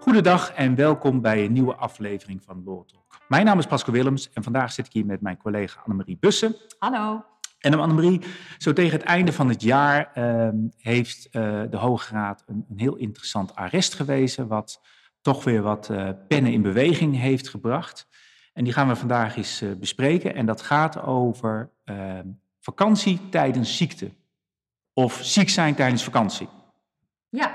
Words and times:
Goedendag 0.00 0.52
en 0.52 0.74
welkom 0.74 1.20
bij 1.20 1.44
een 1.44 1.52
nieuwe 1.52 1.74
aflevering 1.74 2.42
van 2.42 2.62
Law 2.64 2.84
Talk. 2.86 3.18
Mijn 3.28 3.44
naam 3.44 3.58
is 3.58 3.66
Pascal 3.66 3.94
Willems 3.94 4.32
en 4.32 4.42
vandaag 4.42 4.72
zit 4.72 4.86
ik 4.86 4.92
hier 4.92 5.06
met 5.06 5.20
mijn 5.20 5.36
collega 5.36 5.80
Annemarie 5.84 6.16
Bussen. 6.20 6.56
Hallo. 6.78 7.24
En 7.58 7.74
Annemarie, 7.74 8.20
zo 8.58 8.72
tegen 8.72 8.98
het 8.98 9.06
einde 9.06 9.32
van 9.32 9.48
het 9.48 9.62
jaar 9.62 10.10
ehm, 10.14 10.56
heeft 10.76 11.26
uh, 11.26 11.62
de 11.70 11.76
Hoge 11.76 12.14
Raad 12.14 12.44
een, 12.46 12.64
een, 12.68 12.78
heel 12.78 12.96
interessant 12.96 13.54
arrest 13.54 13.94
gewezen, 13.94 14.46
wat 14.46 14.80
toch 15.20 15.44
weer 15.44 15.62
wat 15.62 15.88
uh, 15.90 16.10
pennen 16.28 16.52
in 16.52 16.62
beweging 16.62 17.16
heeft 17.16 17.48
gebracht. 17.48 18.08
En 18.52 18.64
die 18.64 18.72
gaan 18.72 18.88
we 18.88 18.96
vandaag 18.96 19.36
eens 19.36 19.62
uh, 19.62 19.72
bespreken. 19.72 20.34
En 20.34 20.46
dat 20.46 20.62
gaat 20.62 21.02
over 21.02 21.70
ehm, 21.84 22.26
vakantie 22.60 23.28
tijdens 23.28 23.76
ziekte. 23.76 24.18
Of 25.04 25.18
ziek 25.22 25.48
zijn 25.48 25.74
tijdens 25.74 26.04
vakantie. 26.04 26.48
Ja. 27.28 27.48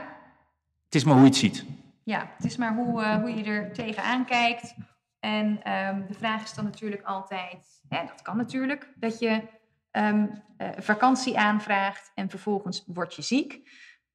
Het 0.85 0.95
is 0.95 1.03
maar 1.03 1.13
hoe 1.13 1.23
je 1.23 1.29
het 1.29 1.37
ziet. 1.37 1.65
Ja, 2.03 2.31
het 2.35 2.45
is 2.45 2.57
maar 2.57 2.75
hoe, 2.75 3.01
uh, 3.01 3.15
hoe 3.15 3.35
je 3.35 3.43
er 3.43 3.73
tegenaan 3.73 4.25
kijkt. 4.25 4.75
En 5.19 5.45
um, 5.71 6.05
de 6.07 6.13
vraag 6.13 6.43
is 6.43 6.53
dan 6.53 6.63
natuurlijk 6.65 7.03
altijd, 7.03 7.81
hè, 7.89 8.05
dat 8.05 8.21
kan 8.21 8.37
natuurlijk, 8.37 8.93
dat 8.95 9.19
je 9.19 9.41
um, 9.91 10.43
uh, 10.57 10.69
vakantie 10.77 11.39
aanvraagt 11.39 12.11
en 12.15 12.29
vervolgens 12.29 12.83
word 12.85 13.15
je 13.15 13.21
ziek. 13.21 13.69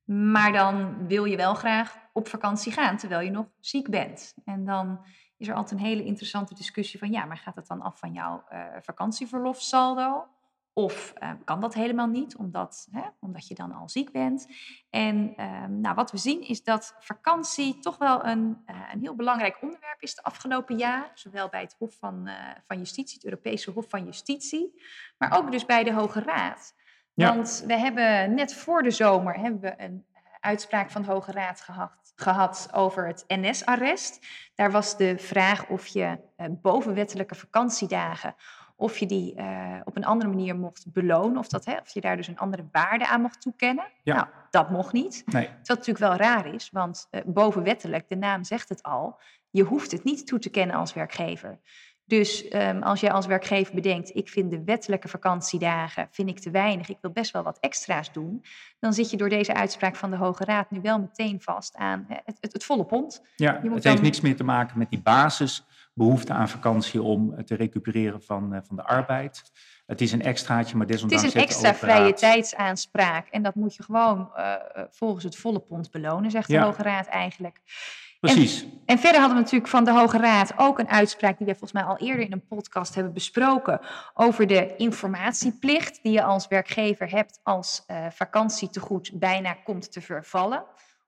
Maar 0.05 0.53
dan 0.53 1.07
wil 1.07 1.25
je 1.25 1.37
wel 1.37 1.55
graag 1.55 1.97
op 2.13 2.29
vakantie 2.29 2.73
gaan 2.73 2.97
terwijl 2.97 3.21
je 3.21 3.31
nog 3.31 3.47
ziek 3.61 3.91
bent. 3.91 4.35
En 4.45 4.65
dan 4.65 5.05
is 5.37 5.49
er 5.49 5.55
altijd 5.55 5.81
een 5.81 5.87
hele 5.87 6.05
interessante 6.05 6.55
discussie 6.55 6.99
van, 6.99 7.11
ja, 7.11 7.25
maar 7.25 7.39
gaat 7.39 7.57
het 7.57 7.67
dan 7.67 7.83
af 7.83 7.99
van 7.99 8.13
jouw 8.13 8.45
uh, 8.53 8.65
vakantieverlofsaldo? 8.81 10.27
Of 10.73 11.13
uh, 11.23 11.31
kan 11.45 11.61
dat 11.61 11.75
helemaal 11.75 12.07
niet, 12.07 12.37
omdat, 12.37 12.89
hè, 12.91 13.03
omdat 13.21 13.49
je 13.49 13.55
dan 13.55 13.73
al 13.73 13.89
ziek 13.89 14.13
bent. 14.13 14.47
En 14.91 15.35
uh, 15.37 15.65
nou, 15.65 15.95
wat 15.95 16.11
we 16.11 16.19
zien 16.19 16.49
is 16.49 16.63
dat 16.63 16.95
vakantie 16.99 17.79
toch 17.79 17.99
wel 17.99 18.25
een, 18.25 18.65
uh, 18.67 18.77
een 18.93 19.01
heel 19.01 19.15
belangrijk 19.15 19.63
onderwerp 19.63 20.03
is 20.03 20.15
de 20.15 20.23
afgelopen 20.23 20.77
jaar. 20.77 21.11
Zowel 21.15 21.49
bij 21.49 21.61
het 21.61 21.77
Hof 21.79 21.99
van, 21.99 22.27
eh, 22.27 22.35
van 22.67 22.79
Justitie, 22.79 23.15
het 23.15 23.25
Europese 23.25 23.71
Hof 23.71 23.89
van 23.89 24.05
Justitie, 24.05 24.83
maar 25.19 25.39
ook 25.39 25.51
dus 25.51 25.67
bij 25.67 25.85
de 25.85 25.93
Hoge 25.93 26.21
Raad. 26.21 26.75
Ja. 27.15 27.35
Want 27.35 27.65
we 27.67 27.75
hebben 27.79 28.35
net 28.35 28.55
voor 28.55 28.83
de 28.83 28.91
zomer 28.91 29.35
hebben 29.35 29.61
we 29.61 29.75
een 29.77 30.07
uitspraak 30.41 30.91
van 30.91 31.03
de 31.03 31.11
Hoge 31.11 31.33
Raad 31.33 31.61
gehad, 31.61 32.13
gehad 32.15 32.69
over 32.73 33.07
het 33.07 33.25
NS-arrest. 33.27 34.27
Daar 34.55 34.71
was 34.71 34.97
de 34.97 35.19
vraag 35.19 35.69
of 35.69 35.87
je 35.87 36.19
bovenwettelijke 36.63 37.35
vakantiedagen 37.35 38.35
of 38.81 38.99
je 38.99 39.07
die 39.07 39.35
uh, 39.37 39.77
op 39.85 39.97
een 39.97 40.05
andere 40.05 40.31
manier 40.31 40.57
mocht 40.57 40.93
belonen, 40.93 41.39
of, 41.39 41.49
dat, 41.49 41.65
hè, 41.65 41.77
of 41.77 41.95
je 41.95 42.01
daar 42.01 42.17
dus 42.17 42.29
een 42.29 42.39
andere 42.39 42.69
waarde 42.73 43.09
aan 43.09 43.21
mocht 43.21 43.41
toekennen. 43.41 43.85
Ja. 44.03 44.15
Nou, 44.15 44.27
dat 44.51 44.71
mocht 44.71 44.93
niet. 44.93 45.23
Nee. 45.27 45.49
Wat 45.49 45.69
natuurlijk 45.69 45.99
wel 45.99 46.15
raar 46.15 46.55
is, 46.55 46.71
want 46.73 47.09
uh, 47.11 47.21
bovenwettelijk, 47.27 48.09
de 48.09 48.17
naam 48.17 48.45
zegt 48.45 48.69
het 48.69 48.83
al, 48.83 49.21
je 49.51 49.63
hoeft 49.63 49.91
het 49.91 50.05
niet 50.05 50.27
toe 50.27 50.39
te 50.39 50.51
kennen 50.51 50.77
als 50.77 50.93
werkgever. 50.93 51.59
Dus 52.05 52.55
um, 52.55 52.83
als 52.83 53.01
jij 53.01 53.13
als 53.13 53.27
werkgever 53.27 53.75
bedenkt, 53.75 54.17
ik 54.17 54.29
vind 54.29 54.51
de 54.51 54.65
wettelijke 54.65 55.09
vakantiedagen 55.09 56.09
vind 56.11 56.29
ik 56.29 56.39
te 56.39 56.51
weinig, 56.51 56.89
ik 56.89 56.99
wil 57.01 57.11
best 57.11 57.33
wel 57.33 57.43
wat 57.43 57.59
extra's 57.59 58.13
doen, 58.13 58.45
dan 58.79 58.93
zit 58.93 59.11
je 59.11 59.17
door 59.17 59.29
deze 59.29 59.55
uitspraak 59.55 59.97
van 59.97 60.11
de 60.11 60.17
Hoge 60.17 60.45
Raad 60.45 60.71
nu 60.71 60.81
wel 60.81 61.01
meteen 61.01 61.41
vast 61.41 61.77
aan 61.77 62.05
het, 62.09 62.39
het, 62.41 62.53
het 62.53 62.65
volle 62.65 62.85
pond. 62.85 63.23
Ja, 63.37 63.53
het 63.53 63.73
heeft 63.73 63.83
dan... 63.83 64.03
niks 64.03 64.21
meer 64.21 64.37
te 64.37 64.45
maken 64.45 64.79
met 64.79 64.91
die 64.91 65.03
basisbehoefte 65.95 66.33
aan 66.33 66.49
vakantie 66.49 67.03
om 67.03 67.45
te 67.45 67.55
recupereren 67.55 68.23
van, 68.23 68.55
uh, 68.55 68.59
van 68.63 68.77
de 68.77 68.83
arbeid. 68.85 69.43
Het 69.87 70.01
is 70.01 70.13
een 70.13 70.23
extraatje, 70.23 70.77
maar 70.77 70.87
desondanks... 70.87 71.25
Het 71.25 71.35
is 71.35 71.41
een 71.41 71.47
extra 71.47 71.75
vrije 71.75 72.13
tijdsaanspraak 72.13 73.29
en 73.29 73.43
dat 73.43 73.55
moet 73.55 73.75
je 73.75 73.83
gewoon 73.83 74.31
uh, 74.37 74.55
volgens 74.91 75.25
het 75.25 75.37
volle 75.37 75.61
pond 75.61 75.91
belonen, 75.91 76.31
zegt 76.31 76.47
de 76.47 76.53
Ja. 76.53 76.65
Hoge 76.65 76.83
Raad 76.83 77.07
eigenlijk. 77.07 77.61
Precies. 78.21 78.63
En, 78.63 78.81
en, 78.87 78.99
verder 78.99 79.21
hadden 79.21 79.37
we 79.37 79.43
natuurlijk 79.43 79.71
van 79.71 79.85
de 79.85 79.93
Hoge 79.93 80.19
Raad 80.19 80.53
ook 80.57 80.79
een 80.79 80.89
uitspraak 80.89 81.39
die 81.39 81.47
we 81.47 81.53
volgens 81.53 81.73
mij 81.73 81.83
al 81.83 81.99
eerder 81.99 82.25
in 82.25 82.33
een 82.33 82.47
podcast 82.47 82.95
hebben 82.95 83.13
besproken 83.13 83.81
over 84.15 84.47
de 84.47 84.77
informatieplicht 84.77 86.03
die 86.03 86.13
je 86.13 86.23
als 86.23 86.49
werkgever 86.49 87.11
hebt 87.11 87.41
als 87.43 87.85
uh, 87.87 88.07
vakantietegoed 88.11 89.11
bijna 89.15 89.53
komt 89.53 89.93
te 89.93 90.01
vervallen. 90.01 90.65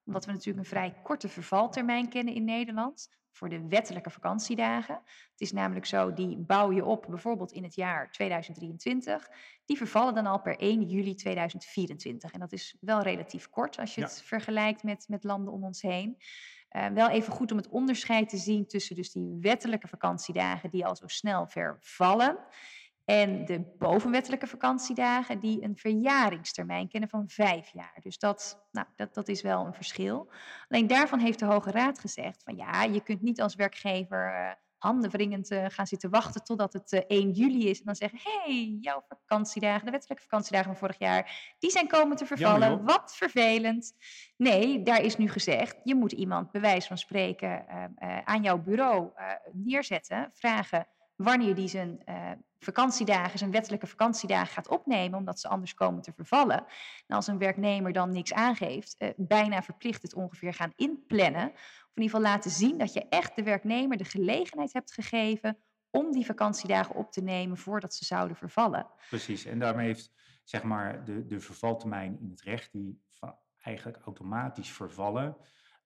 Omdat 0.07 0.25
we 0.25 0.33
natuurlijk 0.33 0.59
een 0.59 0.71
vrij 0.71 0.95
korte 1.03 1.29
vervaltermijn 1.29 2.09
kennen 2.09 2.35
in 2.35 2.45
Nederland 2.45 3.09
voor 3.43 3.51
de 3.51 3.69
wettelijke 3.69 4.11
vakantiedagen. 4.11 4.95
Het 5.31 5.41
is 5.41 5.53
namelijk 5.53 5.87
zo, 5.87 6.13
die 6.13 6.37
bouw 6.39 6.73
je 6.73 6.85
op 6.85 7.07
bijvoorbeeld 7.09 7.53
in 7.53 7.63
het 7.63 7.75
jaar 7.75 8.11
2023. 8.11 9.31
Die 9.65 9.77
vervallen 9.77 10.15
dan 10.15 10.27
al 10.27 10.41
per 10.41 10.59
1 10.59 10.83
juli 10.83 11.15
2024. 11.15 12.33
En 12.33 12.41
dat 12.41 12.53
is 12.53 12.77
wel 12.81 13.01
relatief 13.03 13.49
kort 13.49 13.79
als 13.79 13.95
je 13.95 14.01
Ja. 14.01 14.07
het 14.07 14.23
vergelijkt 14.23 14.83
met, 14.83 15.05
met 15.09 15.25
landen 15.25 15.53
om 15.53 15.65
ons 15.65 15.83
heen. 15.83 16.17
Uh, 16.73 16.87
wel 16.87 17.09
even 17.09 17.33
goed 17.33 17.51
om 17.51 17.57
het 17.57 17.69
onderscheid 17.69 18.29
te 18.29 18.37
zien 18.37 18.67
tussen 18.67 18.97
dus 18.97 19.13
die 19.13 19.37
wettelijke 19.41 19.89
vakantiedagen 19.89 20.71
die 20.71 20.87
al 20.87 20.97
zo 20.97 21.07
snel 21.07 21.47
vervallen 21.47 22.39
en 23.05 23.45
de 23.45 23.75
bovenwettelijke 23.79 24.47
vakantiedagen 24.47 25.41
die 25.41 25.63
een 25.63 25.77
verjaringstermijn 25.77 26.89
kennen 26.89 27.09
van 27.09 27.29
vijf 27.29 27.69
jaar. 27.73 27.99
Dus 28.03 28.19
dat, 28.19 28.67
nou, 28.71 28.87
dat, 28.97 29.15
dat 29.15 29.29
is 29.29 29.43
wel 29.43 29.67
een 29.67 29.75
verschil. 29.75 30.33
Alleen 30.69 30.87
daarvan 30.87 31.19
heeft 31.19 31.39
de 31.39 31.45
Hoge 31.45 31.71
Raad 31.71 31.99
gezegd 31.99 32.43
van 32.43 32.57
ja, 32.57 32.83
je 32.83 33.01
kunt 33.01 33.23
niet 33.23 33.41
als 33.41 33.55
werkgever 33.55 34.27
uh, 34.27 34.51
handenwringend 34.79 35.51
uh, 35.51 35.65
gaan 35.69 35.87
zitten 35.87 36.11
wachten 36.11 36.45
totdat 36.45 36.73
het 36.73 36.93
uh, 36.93 37.01
1 37.07 37.31
juli 37.31 37.69
is 37.69 37.79
en 37.79 37.85
dan 37.85 37.95
zeggen, 37.95 38.19
hé, 38.23 38.53
hey, 38.53 38.79
jouw 38.81 39.05
vakantiedagen, 39.09 39.85
de 39.85 39.91
wettelijke 39.91 40.23
vakantiedagen 40.23 40.71
van 40.71 40.79
vorig 40.79 40.99
jaar, 40.99 41.55
die 41.59 41.71
zijn 41.71 41.87
komen 41.87 42.17
te 42.17 42.27
vervallen. 42.27 42.69
Jammer, 42.69 42.85
Wat 42.85 43.15
vervelend. 43.17 43.93
Nee, 44.37 44.83
daar 44.83 45.03
is 45.03 45.17
nu 45.17 45.29
gezegd, 45.29 45.81
je 45.85 45.95
moet 45.95 46.13
iemand 46.13 46.51
bij 46.51 46.61
wijze 46.61 46.89
van 46.89 46.99
spreken 46.99 47.65
uh, 47.69 48.19
aan 48.25 48.43
jouw 48.43 48.59
bureau 48.59 49.11
uh, 49.17 49.33
neerzetten, 49.53 50.31
vragen 50.33 50.87
wanneer 51.23 51.55
die 51.55 51.69
zijn 51.69 52.03
uh, 52.09 52.31
vakantiedagen, 52.59 53.39
zijn 53.39 53.51
wettelijke 53.51 53.87
vakantiedagen 53.87 54.53
gaat 54.53 54.69
opnemen, 54.69 55.19
omdat 55.19 55.41
ze 55.41 55.49
anders 55.49 55.75
komen 55.75 56.03
te 56.03 56.13
vervallen. 56.13 56.65
En 57.07 57.17
als 57.17 57.27
een 57.27 57.39
werknemer 57.39 57.93
dan 57.93 58.11
niks 58.11 58.33
aangeeft, 58.33 58.95
uh, 58.99 59.09
bijna 59.17 59.63
verplicht 59.63 60.03
het 60.03 60.15
ongeveer 60.15 60.55
gaan 60.55 60.73
inplannen. 60.77 61.51
Of 61.51 61.99
in 61.99 62.03
ieder 62.03 62.17
geval 62.17 62.33
laten 62.33 62.51
zien 62.51 62.79
dat 62.79 62.93
je 62.93 63.09
echt 63.09 63.37
de 63.37 63.43
werknemer 63.43 63.97
de 63.97 64.05
gelegenheid 64.05 64.73
hebt 64.73 64.93
gegeven 64.93 65.59
om 65.91 66.13
die 66.13 66.27
vakantiedagen 66.27 66.95
op 66.95 67.13
te 67.13 67.23
nemen 67.23 67.57
voordat 67.57 67.95
ze 67.95 68.05
zouden 68.05 68.37
vervallen. 68.37 68.87
Precies, 69.09 69.45
en 69.45 69.59
daarmee 69.59 69.87
heeft 69.87 70.11
zeg 70.45 70.63
maar 70.63 71.05
de, 71.05 71.27
de 71.27 71.41
vervaltermijn 71.41 72.19
in 72.21 72.31
het 72.31 72.43
recht, 72.43 72.73
die 72.73 73.01
eigenlijk 73.63 73.99
automatisch 74.05 74.73
vervallen, 74.73 75.37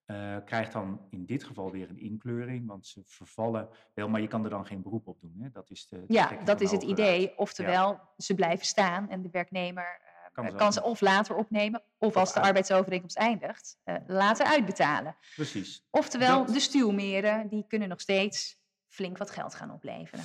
uh, 0.06 0.36
krijgt 0.44 0.72
dan 0.72 1.06
in 1.10 1.26
dit 1.26 1.44
geval 1.44 1.70
weer 1.70 1.90
een 1.90 1.98
inkleuring, 1.98 2.66
want 2.66 2.86
ze 2.86 3.02
vervallen 3.04 3.68
wel, 3.94 4.08
maar 4.08 4.20
je 4.20 4.28
kan 4.28 4.44
er 4.44 4.50
dan 4.50 4.66
geen 4.66 4.82
beroep 4.82 5.06
op 5.06 5.20
doen. 5.20 5.36
Hè? 5.40 5.50
Dat 5.50 5.70
is 5.70 5.88
de, 5.88 5.96
de 6.06 6.12
ja, 6.12 6.42
dat 6.44 6.60
is 6.60 6.70
het 6.70 6.82
idee. 6.82 7.38
Oftewel, 7.38 7.92
ja. 7.92 8.10
ze 8.16 8.34
blijven 8.34 8.66
staan 8.66 9.10
en 9.10 9.22
de 9.22 9.28
werknemer 9.30 10.00
uh, 10.00 10.32
kan, 10.32 10.50
ze, 10.50 10.56
kan 10.56 10.72
ze 10.72 10.82
of 10.82 11.00
later 11.00 11.36
opnemen, 11.36 11.82
of 11.98 12.16
als 12.16 12.32
de 12.32 12.40
arbeidsovereenkomst 12.40 13.16
eindigt, 13.16 13.78
uh, 13.84 13.96
laten 14.06 14.46
uitbetalen. 14.46 15.16
Precies. 15.34 15.86
Oftewel, 15.90 16.44
dat... 16.44 16.54
de 16.54 16.60
stuwmeren, 16.60 17.48
die 17.48 17.64
kunnen 17.66 17.88
nog 17.88 18.00
steeds 18.00 18.64
flink 18.88 19.18
wat 19.18 19.30
geld 19.30 19.54
gaan 19.54 19.72
opleveren. 19.72 20.24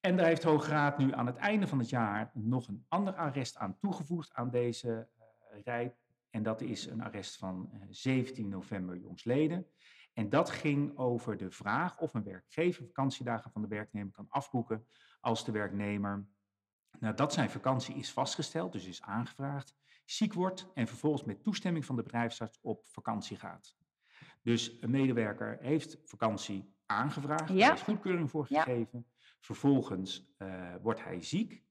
En 0.00 0.16
daar 0.16 0.26
heeft 0.26 0.42
Hoge 0.42 0.70
Raad 0.70 0.98
nu 0.98 1.12
aan 1.12 1.26
het 1.26 1.36
einde 1.36 1.66
van 1.66 1.78
het 1.78 1.88
jaar 1.88 2.30
nog 2.34 2.68
een 2.68 2.84
ander 2.88 3.14
arrest 3.14 3.56
aan 3.56 3.78
toegevoegd 3.78 4.34
aan 4.34 4.50
deze 4.50 5.08
rij 5.64 5.94
en 6.30 6.42
dat 6.42 6.60
is 6.60 6.86
een 6.86 7.02
arrest 7.02 7.36
van 7.36 7.70
17 7.88 8.48
november 8.48 8.96
jongsleden. 8.96 9.66
En 10.12 10.28
dat 10.28 10.50
ging 10.50 10.98
over 10.98 11.36
de 11.36 11.50
vraag 11.50 11.98
of 11.98 12.14
een 12.14 12.24
werkgever 12.24 12.86
vakantiedagen 12.86 13.50
van 13.50 13.62
de 13.62 13.68
werknemer 13.68 14.12
kan 14.12 14.26
afboeken 14.28 14.86
als 15.20 15.44
de 15.44 15.52
werknemer, 15.52 16.26
nadat 16.98 17.32
zijn 17.32 17.50
vakantie 17.50 17.94
is 17.94 18.12
vastgesteld, 18.12 18.72
dus 18.72 18.86
is 18.86 19.02
aangevraagd, 19.02 19.74
ziek 20.04 20.32
wordt 20.32 20.70
en 20.74 20.86
vervolgens 20.86 21.24
met 21.24 21.42
toestemming 21.42 21.84
van 21.84 21.96
de 21.96 22.02
bedrijfsarts 22.02 22.58
op 22.62 22.86
vakantie 22.86 23.36
gaat. 23.36 23.76
Dus 24.42 24.76
een 24.80 24.90
medewerker 24.90 25.58
heeft 25.60 25.98
vakantie 26.04 26.74
aangevraagd, 26.86 27.48
ja. 27.48 27.72
is 27.72 27.82
goedkeuring 27.82 28.30
voor 28.30 28.46
gegeven. 28.46 29.06
Ja. 29.08 29.24
Vervolgens 29.40 30.34
uh, 30.38 30.74
wordt 30.82 31.04
hij 31.04 31.22
ziek, 31.22 31.62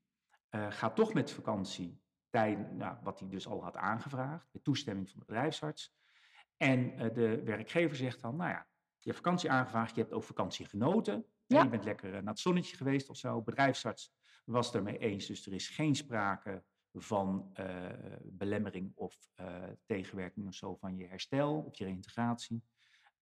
uh, 0.51 0.71
gaat 0.71 0.95
toch 0.95 1.13
met 1.13 1.31
vakantie 1.31 2.01
tijd, 2.29 2.71
nou, 2.71 2.97
wat 3.03 3.19
hij 3.19 3.29
dus 3.29 3.47
al 3.47 3.63
had 3.63 3.75
aangevraagd, 3.75 4.47
met 4.51 4.63
toestemming 4.63 5.09
van 5.09 5.19
de 5.19 5.25
bedrijfsarts. 5.25 5.97
En 6.57 6.79
uh, 6.79 7.13
de 7.13 7.43
werkgever 7.43 7.95
zegt 7.95 8.21
dan, 8.21 8.35
nou 8.35 8.49
ja, 8.49 8.67
je 8.97 9.09
hebt 9.09 9.15
vakantie 9.15 9.51
aangevraagd, 9.51 9.95
je 9.95 10.01
hebt 10.01 10.13
ook 10.13 10.23
vakantie 10.23 10.65
genoten. 10.65 11.25
Ja. 11.45 11.63
Je 11.63 11.69
bent 11.69 11.83
lekker 11.83 12.07
uh, 12.07 12.13
naar 12.13 12.33
het 12.33 12.39
zonnetje 12.39 12.77
geweest 12.77 13.09
of 13.09 13.17
zo. 13.17 13.41
Bedrijfsarts 13.41 14.13
was 14.45 14.73
ermee 14.73 14.97
eens, 14.97 15.25
dus 15.25 15.45
er 15.45 15.53
is 15.53 15.69
geen 15.69 15.95
sprake 15.95 16.63
van 16.93 17.51
uh, 17.59 17.89
belemmering 18.23 18.91
of 18.95 19.29
tegenwerking 19.85 20.47
of 20.47 20.53
zo 20.53 20.75
van 20.75 20.97
je 20.97 21.07
herstel, 21.07 21.57
op 21.57 21.75
je 21.75 21.83
reintegratie. 21.83 22.63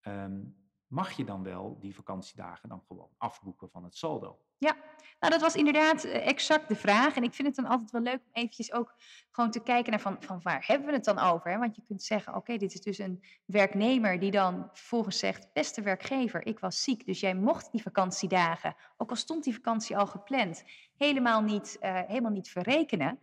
Um, 0.01 0.66
mag 0.87 1.11
je 1.11 1.23
dan 1.23 1.43
wel 1.43 1.77
die 1.79 1.95
vakantiedagen 1.95 2.69
dan 2.69 2.83
gewoon 2.87 3.09
afboeken 3.17 3.69
van 3.69 3.83
het 3.83 3.95
saldo? 3.95 4.39
Ja, 4.57 4.75
nou 5.19 5.31
dat 5.31 5.41
was 5.41 5.55
inderdaad 5.55 6.03
eh, 6.03 6.27
exact 6.27 6.67
de 6.67 6.75
vraag. 6.75 7.15
En 7.15 7.23
ik 7.23 7.33
vind 7.33 7.47
het 7.47 7.57
dan 7.57 7.65
altijd 7.65 7.91
wel 7.91 8.01
leuk 8.01 8.21
om 8.25 8.31
eventjes 8.31 8.73
ook 8.73 8.95
gewoon 9.31 9.51
te 9.51 9.63
kijken 9.63 9.91
naar 9.91 9.99
van, 9.99 10.17
van 10.19 10.39
waar 10.41 10.63
hebben 10.67 10.87
we 10.87 10.93
het 10.93 11.03
dan 11.03 11.19
over? 11.19 11.59
Want 11.59 11.75
je 11.75 11.81
kunt 11.81 12.03
zeggen, 12.03 12.35
oké, 12.35 12.57
dit 12.57 12.73
is 12.73 12.81
dus 12.81 12.97
een 12.97 13.23
werknemer 13.45 14.19
die 14.19 14.31
dan 14.31 14.69
vervolgens 14.73 15.19
zegt, 15.19 15.53
beste 15.53 15.81
werkgever, 15.81 16.45
ik 16.45 16.59
was 16.59 16.83
ziek, 16.83 17.05
dus 17.05 17.19
jij 17.19 17.35
mocht 17.35 17.71
die 17.71 17.81
vakantiedagen, 17.81 18.75
ook 18.97 19.09
al 19.09 19.15
stond 19.15 19.43
die 19.43 19.53
vakantie 19.53 19.97
al 19.97 20.07
gepland, 20.07 20.63
helemaal 20.95 21.41
niet, 21.41 21.77
uh, 21.81 21.99
helemaal 22.07 22.31
niet 22.31 22.49
verrekenen. 22.49 23.19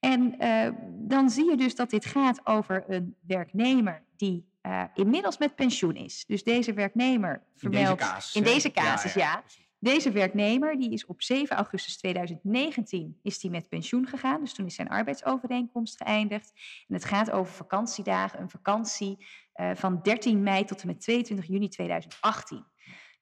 En 0.00 0.42
uh, 0.44 0.68
dan 0.90 1.30
zie 1.30 1.50
je 1.50 1.56
dus 1.56 1.74
dat 1.74 1.90
dit 1.90 2.04
gaat 2.04 2.46
over 2.46 2.84
een 2.90 3.16
werknemer 3.26 4.04
die 4.16 4.52
uh, 4.66 4.84
inmiddels 4.94 5.38
met 5.38 5.54
pensioen 5.54 5.94
is. 5.96 6.24
Dus 6.26 6.42
deze 6.42 6.72
werknemer 6.72 7.42
vermeldt... 7.56 7.90
In 7.90 7.96
deze 7.96 8.12
casus, 8.12 8.34
in 8.34 8.42
deze 8.42 8.70
casus 8.70 9.14
ja. 9.14 9.20
ja, 9.20 9.42
ja. 9.46 9.64
Deze 9.84 10.10
werknemer 10.10 10.78
die 10.78 10.90
is 10.92 11.06
op 11.06 11.22
7 11.22 11.56
augustus 11.56 11.96
2019 11.96 13.18
is 13.22 13.38
die 13.38 13.50
met 13.50 13.68
pensioen 13.68 14.06
gegaan. 14.06 14.40
Dus 14.40 14.52
toen 14.52 14.66
is 14.66 14.74
zijn 14.74 14.88
arbeidsovereenkomst 14.88 15.96
geëindigd. 15.96 16.52
En 16.88 16.94
het 16.94 17.04
gaat 17.04 17.30
over 17.30 17.52
vakantiedagen, 17.52 18.40
een 18.40 18.50
vakantie 18.50 19.26
uh, 19.56 19.70
van 19.74 20.00
13 20.02 20.42
mei 20.42 20.64
tot 20.64 20.80
en 20.80 20.86
met 20.86 21.00
22 21.00 21.46
juni 21.46 21.68
2018. 21.68 22.64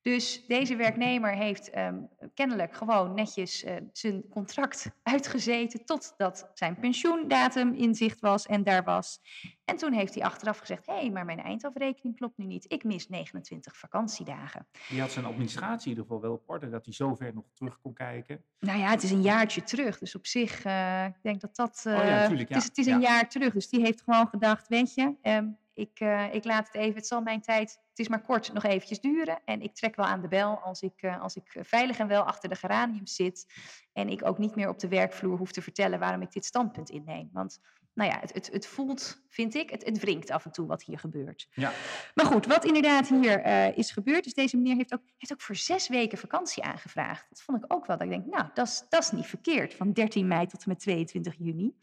Dus 0.03 0.47
deze 0.47 0.77
werknemer 0.77 1.35
heeft 1.35 1.77
um, 1.77 2.09
kennelijk 2.35 2.75
gewoon 2.75 3.15
netjes 3.15 3.65
uh, 3.65 3.77
zijn 3.93 4.29
contract 4.31 4.91
uitgezeten 5.03 5.85
totdat 5.85 6.51
zijn 6.55 6.77
pensioendatum 6.77 7.75
in 7.75 7.95
zicht 7.95 8.21
was 8.21 8.47
en 8.47 8.65
daar 8.65 8.85
was. 8.85 9.21
En 9.65 9.77
toen 9.77 9.93
heeft 9.93 10.15
hij 10.15 10.25
achteraf 10.25 10.59
gezegd, 10.59 10.87
hé, 10.87 10.95
hey, 10.95 11.11
maar 11.11 11.25
mijn 11.25 11.41
eindafrekening 11.41 12.17
klopt 12.17 12.37
nu 12.37 12.45
niet. 12.45 12.73
Ik 12.73 12.85
mis 12.85 13.09
29 13.09 13.77
vakantiedagen. 13.77 14.67
Die 14.89 15.01
had 15.01 15.11
zijn 15.11 15.25
administratie 15.25 15.85
in 15.85 15.89
ieder 15.89 16.05
geval 16.05 16.21
wel 16.21 16.33
op 16.33 16.43
orde, 16.47 16.71
dat 16.71 16.85
hij 16.85 16.95
zover 16.95 17.35
nog 17.35 17.45
terug 17.55 17.81
kon 17.81 17.95
kijken. 17.95 18.45
Nou 18.59 18.79
ja, 18.79 18.91
het 18.91 19.03
is 19.03 19.11
een 19.11 19.23
jaartje 19.23 19.63
terug. 19.63 19.99
Dus 19.99 20.15
op 20.15 20.27
zich, 20.27 20.65
uh, 20.65 21.05
ik 21.05 21.23
denk 21.23 21.41
dat 21.41 21.57
dat... 21.57 21.85
Uh, 21.87 21.99
oh 21.99 22.05
ja, 22.05 22.21
natuurlijk, 22.21 22.49
ja. 22.49 22.55
Het 22.55 22.63
is, 22.63 22.69
het 22.69 22.79
is 22.79 22.87
een 22.87 23.01
ja. 23.01 23.09
jaar 23.09 23.29
terug. 23.29 23.53
Dus 23.53 23.69
die 23.69 23.81
heeft 23.81 24.03
gewoon 24.03 24.29
gedacht, 24.29 24.69
weet 24.69 24.95
je, 24.95 25.15
um, 25.23 25.59
ik, 25.75 26.01
uh, 26.01 26.35
ik 26.35 26.45
laat 26.45 26.67
het 26.67 26.77
even, 26.77 26.95
het 26.95 27.07
zal 27.07 27.21
mijn 27.21 27.41
tijd, 27.41 27.81
het 27.89 27.99
is 27.99 28.09
maar 28.09 28.23
kort, 28.23 28.53
nog 28.53 28.65
eventjes 28.65 29.01
duren. 29.01 29.41
En 29.45 29.63
ik 29.63 29.75
trek 29.75 29.97
wel 29.97 30.07
aan 30.07 30.21
de 30.21 30.29
bel 30.29 30.59
als 30.59 30.83
ik, 30.83 31.03
uh, 31.03 31.21
als 31.21 31.37
ik 31.37 31.57
veilig 31.61 31.99
en 31.99 32.09
wel 32.09 32.23
achter 32.23 32.49
de 32.49 32.55
geraniums 32.55 33.15
zit. 33.15 33.47
En 33.93 34.09
ik 34.09 34.25
ook 34.25 34.39
niet 34.39 34.55
meer 34.55 34.69
op 34.69 34.79
de 34.79 34.89
werkvloer 34.89 35.39
hoef 35.39 35.53
te 35.53 35.63
vertellen 35.63 35.99
waarom 35.99 36.23
ik 36.23 36.33
dit 36.33 36.45
standpunt 36.45 36.91
inneem. 36.91 37.29
Want 37.33 37.61
nou 37.95 38.11
ja, 38.11 38.19
het, 38.21 38.33
het, 38.33 38.51
het 38.53 38.67
voelt, 38.67 39.23
vind 39.29 39.55
ik, 39.55 39.71
het, 39.71 39.85
het 39.85 39.99
wringt 39.99 40.31
af 40.31 40.45
en 40.45 40.53
toe 40.53 40.67
wat 40.67 40.83
hier 40.83 40.99
gebeurt. 40.99 41.49
Ja. 41.53 41.73
Maar 42.15 42.27
goed, 42.27 42.47
wat 42.47 42.65
inderdaad 42.65 43.09
hier 43.09 43.47
uh, 43.47 43.77
is 43.77 43.91
gebeurd, 43.91 44.27
is 44.27 44.35
deze 44.35 44.57
meneer 44.57 44.77
heeft 44.77 44.95
ook, 44.95 45.03
heeft 45.17 45.33
ook 45.33 45.41
voor 45.41 45.57
zes 45.57 45.89
weken 45.89 46.19
vakantie 46.19 46.63
aangevraagd. 46.63 47.27
Dat 47.29 47.43
vond 47.43 47.65
ik 47.65 47.73
ook 47.73 47.87
wel, 47.87 47.97
dat 47.97 48.07
ik 48.07 48.13
denk, 48.13 48.27
nou, 48.27 48.49
dat 48.55 48.87
is 48.99 49.11
niet 49.11 49.27
verkeerd, 49.27 49.75
van 49.75 49.93
13 49.93 50.27
mei 50.27 50.47
tot 50.47 50.63
en 50.63 50.69
met 50.69 50.79
22 50.79 51.35
juni. 51.39 51.75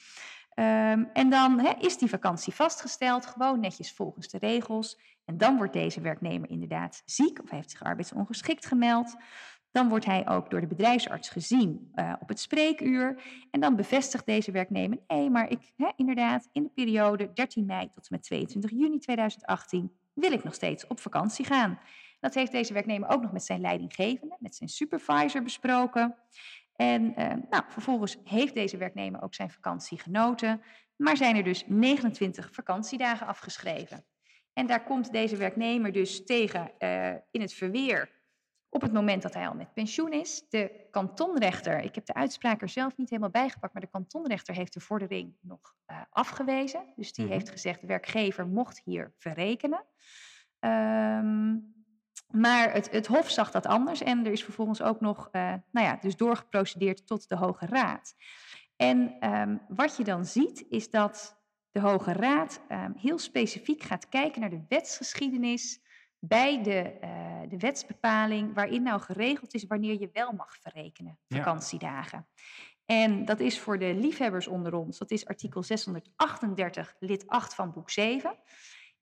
Um, 0.59 1.09
en 1.13 1.29
dan 1.29 1.75
is 1.79 1.97
die 1.97 2.09
vakantie 2.09 2.53
vastgesteld, 2.53 3.25
gewoon 3.25 3.59
netjes 3.59 3.91
volgens 3.91 4.27
de 4.27 4.38
regels. 4.38 5.00
En 5.25 5.38
dan 5.38 5.57
wordt 5.57 5.73
deze 5.73 6.01
werknemer 6.01 6.50
inderdaad 6.50 7.01
ziek 7.06 7.44
of 7.44 7.50
heeft 7.50 7.71
zich 7.71 7.83
arbeidsongeschikt 7.83 8.65
gemeld. 8.65 9.15
Dan 9.71 9.89
wordt 9.89 10.06
hij 10.06 10.27
ook 10.27 10.50
door 10.50 10.61
de 10.61 10.67
bedrijfsarts 10.67 11.29
gezien 11.29 11.91
uh, 11.95 12.13
op 12.19 12.27
het 12.27 12.39
spreekuur. 12.39 13.21
En 13.51 13.59
dan 13.59 13.75
bevestigt 13.75 14.25
deze 14.25 14.51
werknemer, 14.51 15.00
hé, 15.07 15.29
maar 15.29 15.50
ik, 15.50 15.71
he, 15.75 15.91
inderdaad, 15.95 16.50
in 16.51 16.63
de 16.63 16.69
periode 16.69 17.33
13 17.33 17.65
mei 17.65 17.89
tot 17.89 18.09
en 18.09 18.15
met 18.15 18.23
22 18.23 18.71
juni 18.71 19.00
2018 19.00 19.91
wil 20.13 20.31
ik 20.31 20.44
nog 20.44 20.53
steeds 20.53 20.88
op 20.88 21.00
vakantie 21.00 21.45
gaan. 21.45 21.79
Dat 22.19 22.33
heeft 22.33 22.51
deze 22.51 22.73
werknemer 22.73 23.09
ook 23.09 23.21
nog 23.21 23.31
met 23.31 23.44
zijn 23.44 23.61
leidinggevende, 23.61 24.35
met 24.39 24.56
zijn 24.56 24.69
supervisor 24.69 25.44
besproken. 25.44 26.15
En 26.81 27.04
uh, 27.04 27.34
nou, 27.50 27.64
vervolgens 27.68 28.18
heeft 28.24 28.54
deze 28.54 28.78
werknemer 28.78 29.22
ook 29.22 29.34
zijn 29.34 29.50
vakantie 29.50 30.00
genoten, 30.00 30.62
maar 30.96 31.18
zijn 31.18 31.36
er 31.36 31.44
dus 31.44 31.64
29 31.68 32.50
vakantiedagen 32.54 33.28
afgeschreven. 33.28 34.06
En 34.54 34.68
daar 34.68 34.84
komt 34.84 35.12
deze 35.12 35.36
werknemer 35.36 35.92
dus 35.92 36.26
tegen 36.26 36.72
uh, 36.80 37.14
in 37.31 37.42
het 37.42 37.54
verweer 37.54 38.10
op 38.70 38.81
het 38.81 38.94
moment 38.94 39.22
dat 39.22 39.34
hij 39.34 39.48
al 39.48 39.56
met 39.56 39.74
pensioen 39.74 40.12
is. 40.12 40.44
De 40.50 40.88
kantonrechter, 40.92 41.80
ik 41.80 41.96
heb 41.96 42.06
de 42.06 42.14
uitspraak 42.14 42.62
er 42.62 42.70
zelf 42.70 42.98
niet 42.98 43.10
helemaal 43.10 43.31
bijgepakt, 43.31 43.74
maar 43.74 43.81
de 43.81 43.90
kantonrechter 43.90 44.56
heeft 44.56 44.74
de 44.74 44.80
vordering 44.80 45.36
nog 45.42 45.76
uh, 45.88 46.02
afgewezen. 46.10 46.94
Dus 46.96 47.14
die 47.14 47.24
mm 47.24 47.30
-hmm. 47.30 47.40
heeft 47.40 47.52
gezegd, 47.52 47.81
de 47.81 47.88
werkgever 47.88 48.48
mocht 48.48 48.81
hier 48.84 49.14
verrekenen. 49.18 49.86
Um, 50.60 51.79
maar 52.31 52.74
het, 52.74 52.92
het, 52.92 53.08
Hof 53.08 53.30
zag 53.30 53.52
dat 53.52 53.66
anders 53.66 54.02
en 54.02 54.26
er 54.26 54.31
is 54.31 54.44
vervolgens 54.44 54.81
ook 54.81 55.00
nog, 55.00 55.30
uh, 55.31 55.54
nou 55.72 55.88
ja, 55.88 55.98
dus 56.02 56.16
doorgeprocedeerd 56.16 57.08
tot 57.08 57.30
de 57.30 57.36
Hoge 57.36 57.66
Raad. 57.66 58.16
En 58.76 59.30
um, 59.31 59.62
wat 59.68 59.98
je 59.98 60.04
dan 60.04 60.26
ziet 60.26 60.66
is 60.70 60.90
dat 60.90 61.38
de 61.72 61.80
Hoge 61.80 62.14
Raad 62.14 62.62
um, 62.72 62.94
heel 62.98 63.20
specifiek 63.20 63.84
gaat 63.84 64.10
kijken 64.10 64.42
naar 64.42 64.50
de 64.50 64.66
wetsgeschiedenis 64.70 65.81
bij 66.20 66.64
de, 66.64 66.98
uh, 67.04 67.50
de 67.50 67.58
wetsbepaling 67.58 68.54
waarin 68.54 68.84
nou 68.84 69.02
geregeld 69.02 69.54
is 69.54 69.66
wanneer 69.68 70.00
je 70.00 70.10
wel 70.14 70.31
mag 70.31 70.58
verrekenen, 70.62 71.20
vakantiedagen. 71.28 72.28
Ja. 72.34 72.44
En 72.86 73.26
dat 73.26 73.40
is 73.40 73.60
voor 73.60 73.80
de 73.80 73.94
liefhebbers 73.94 74.48
onder 74.48 74.74
ons, 74.74 74.98
dat 74.98 75.12
is 75.12 75.26
artikel 75.26 75.64
638 75.64 76.96
lid 77.00 77.28
8 77.28 77.54
van 77.54 77.72
boek 77.72 77.90
7. 77.90 78.36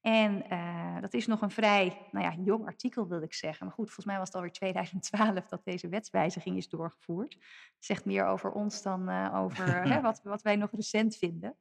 En 0.02 0.44
uh, 0.54 1.02
dat 1.02 1.14
is 1.14 1.28
nog 1.28 1.42
een 1.42 1.52
vrij 1.52 2.08
nou 2.12 2.26
ja, 2.26 2.36
jong 2.44 2.66
artikel, 2.66 3.08
wil 3.08 3.22
ik 3.22 3.34
zeggen. 3.34 3.66
Maar 3.66 3.76
goed, 3.76 3.86
volgens 3.86 4.06
mij 4.06 4.18
was 4.18 4.28
het 4.28 4.36
alweer 4.36 4.52
2012 4.62 5.48
dat 5.48 5.64
deze 5.64 5.88
wetswijziging 5.88 6.58
is 6.58 6.70
doorgevoerd. 6.70 7.34
Het 7.34 7.86
zegt 7.86 8.06
meer 8.06 8.26
over 8.26 8.52
ons 8.52 8.82
dan 8.82 9.10
uh, 9.10 9.36
over 9.36 9.84
hè, 9.92 10.02
wat, 10.02 10.22
wat 10.24 10.42
wij 10.42 10.56
nog 10.56 10.72
recent 10.72 11.16
vinden. 11.16 11.58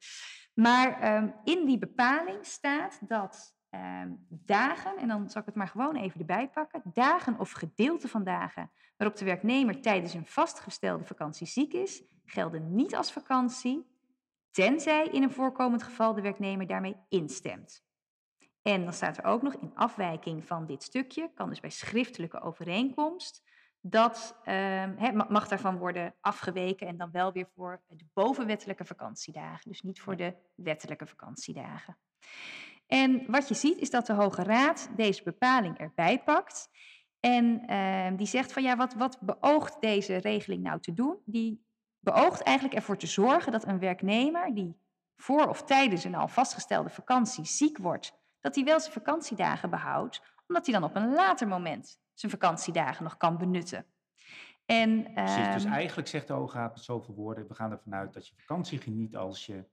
Maar 0.54 1.16
um, 1.16 1.34
in 1.44 1.66
die 1.66 1.78
bepaling 1.78 2.46
staat 2.46 2.98
dat 3.08 3.56
um, 3.70 4.26
dagen, 4.28 4.96
en 4.96 5.08
dan 5.08 5.30
zal 5.30 5.40
ik 5.40 5.46
het 5.46 5.56
maar 5.56 5.68
gewoon 5.68 5.96
even 5.96 6.20
erbij 6.20 6.48
pakken, 6.48 6.82
dagen 6.84 7.38
of 7.38 7.50
gedeelten 7.50 8.08
van 8.08 8.24
dagen 8.24 8.70
waarop 8.96 9.18
de 9.18 9.24
werknemer 9.24 9.80
tijdens 9.80 10.14
een 10.14 10.26
vastgestelde 10.26 11.04
vakantie 11.04 11.46
ziek 11.46 11.72
is, 11.72 12.02
gelden 12.24 12.74
niet 12.74 12.96
als 12.96 13.12
vakantie, 13.12 13.86
tenzij 14.50 15.06
in 15.06 15.22
een 15.22 15.30
voorkomend 15.30 15.82
geval 15.82 16.14
de 16.14 16.20
werknemer 16.20 16.66
daarmee 16.66 16.96
instemt. 17.08 17.85
En 18.66 18.84
dan 18.84 18.92
staat 18.92 19.16
er 19.16 19.24
ook 19.24 19.42
nog 19.42 19.54
in 19.54 19.72
afwijking 19.74 20.46
van 20.46 20.66
dit 20.66 20.82
stukje, 20.82 21.30
kan 21.34 21.48
dus 21.48 21.60
bij 21.60 21.70
schriftelijke 21.70 22.40
overeenkomst, 22.40 23.42
dat 23.80 24.40
um, 24.44 25.16
mag 25.28 25.48
daarvan 25.48 25.78
worden 25.78 26.14
afgeweken 26.20 26.86
en 26.86 26.96
dan 26.96 27.10
wel 27.10 27.32
weer 27.32 27.48
voor 27.54 27.82
de 27.88 28.04
bovenwettelijke 28.12 28.84
vakantiedagen, 28.84 29.70
dus 29.70 29.82
niet 29.82 30.00
voor 30.00 30.16
de 30.16 30.34
wettelijke 30.54 31.06
vakantiedagen. 31.06 31.96
En 32.86 33.30
wat 33.30 33.48
je 33.48 33.54
ziet 33.54 33.78
is 33.78 33.90
dat 33.90 34.06
de 34.06 34.12
Hoge 34.12 34.42
Raad 34.42 34.88
deze 34.96 35.22
bepaling 35.22 35.78
erbij 35.78 36.22
pakt 36.22 36.68
en 37.20 37.70
uh, 37.70 38.16
die 38.16 38.26
zegt 38.26 38.52
van 38.52 38.62
ja, 38.62 38.76
wat, 38.76 38.94
wat 38.94 39.18
beoogt 39.20 39.80
deze 39.80 40.16
regeling 40.16 40.62
nou 40.62 40.80
te 40.80 40.92
doen? 40.92 41.18
Die 41.24 41.64
beoogt 41.98 42.40
eigenlijk 42.40 42.76
ervoor 42.76 42.96
te 42.96 43.06
zorgen 43.06 43.52
dat 43.52 43.66
een 43.66 43.78
werknemer 43.78 44.54
die 44.54 44.76
voor 45.16 45.48
of 45.48 45.62
tijdens 45.62 46.04
een 46.04 46.14
al 46.14 46.28
vastgestelde 46.28 46.90
vakantie 46.90 47.44
ziek 47.44 47.78
wordt, 47.78 48.15
dat 48.46 48.54
hij 48.54 48.64
wel 48.64 48.80
zijn 48.80 48.92
vakantiedagen 48.92 49.70
behoudt, 49.70 50.22
omdat 50.46 50.66
hij 50.66 50.74
dan 50.80 50.90
op 50.90 50.96
een 50.96 51.12
later 51.12 51.48
moment 51.48 52.00
zijn 52.14 52.32
vakantiedagen 52.32 53.04
nog 53.04 53.16
kan 53.16 53.38
benutten. 53.38 53.86
En, 54.64 55.12
Precies, 55.14 55.52
dus 55.52 55.64
eigenlijk 55.64 56.08
zegt 56.08 56.26
de 56.26 56.32
Hoge 56.32 56.56
Raad 56.56 56.74
met 56.74 56.84
zoveel 56.84 57.14
woorden, 57.14 57.48
we 57.48 57.54
gaan 57.54 57.70
ervan 57.70 57.94
uit 57.94 58.12
dat 58.12 58.28
je 58.28 58.34
vakantie 58.36 58.78
geniet 58.78 59.16
als 59.16 59.46
je 59.46 59.64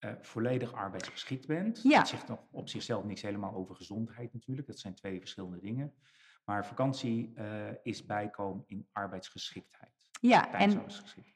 uh, 0.00 0.10
volledig 0.20 0.72
arbeidsgeschikt 0.72 1.46
bent. 1.46 1.82
Ja. 1.82 1.98
Dat 1.98 2.08
zegt 2.08 2.28
nog 2.28 2.38
op 2.50 2.68
zichzelf 2.68 3.04
niks 3.04 3.22
helemaal 3.22 3.54
over 3.54 3.74
gezondheid 3.74 4.32
natuurlijk, 4.32 4.66
dat 4.66 4.78
zijn 4.78 4.94
twee 4.94 5.18
verschillende 5.18 5.60
dingen. 5.60 5.94
Maar 6.44 6.66
vakantie 6.66 7.32
uh, 7.34 7.68
is 7.82 8.04
bijkomen 8.06 8.64
in 8.66 8.88
arbeidsgeschiktheid. 8.92 10.05
Ja, 10.20 10.52
en, 10.52 10.82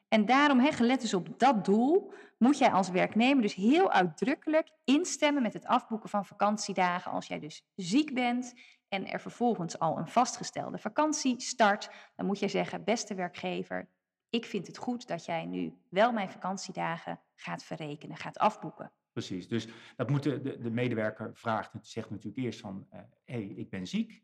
en 0.08 0.26
daarom, 0.26 0.58
he, 0.58 0.72
gelet 0.72 1.00
dus 1.00 1.14
op 1.14 1.38
dat 1.38 1.64
doel, 1.64 2.12
moet 2.38 2.58
jij 2.58 2.70
als 2.70 2.90
werknemer 2.90 3.42
dus 3.42 3.54
heel 3.54 3.92
uitdrukkelijk 3.92 4.70
instemmen 4.84 5.42
met 5.42 5.52
het 5.52 5.66
afboeken 5.66 6.08
van 6.08 6.24
vakantiedagen 6.24 7.12
als 7.12 7.26
jij 7.26 7.38
dus 7.38 7.64
ziek 7.74 8.14
bent 8.14 8.54
en 8.88 9.06
er 9.06 9.20
vervolgens 9.20 9.78
al 9.78 9.98
een 9.98 10.08
vastgestelde 10.08 10.78
vakantie 10.78 11.40
start, 11.40 11.90
dan 12.16 12.26
moet 12.26 12.38
jij 12.38 12.48
zeggen, 12.48 12.84
beste 12.84 13.14
werkgever, 13.14 13.88
ik 14.30 14.44
vind 14.44 14.66
het 14.66 14.76
goed 14.78 15.08
dat 15.08 15.24
jij 15.24 15.46
nu 15.46 15.78
wel 15.88 16.12
mijn 16.12 16.30
vakantiedagen 16.30 17.20
gaat 17.34 17.62
verrekenen, 17.62 18.16
gaat 18.16 18.38
afboeken. 18.38 18.92
Precies, 19.12 19.48
dus 19.48 19.68
dat 19.96 20.10
moet 20.10 20.22
de, 20.22 20.40
de, 20.40 20.58
de 20.58 20.70
medewerker 20.70 21.30
vraagt, 21.34 21.70
zegt 21.82 22.10
natuurlijk 22.10 22.44
eerst 22.44 22.60
van, 22.60 22.86
hé, 22.90 22.98
uh, 22.98 23.04
hey, 23.24 23.42
ik 23.42 23.70
ben 23.70 23.86
ziek. 23.86 24.22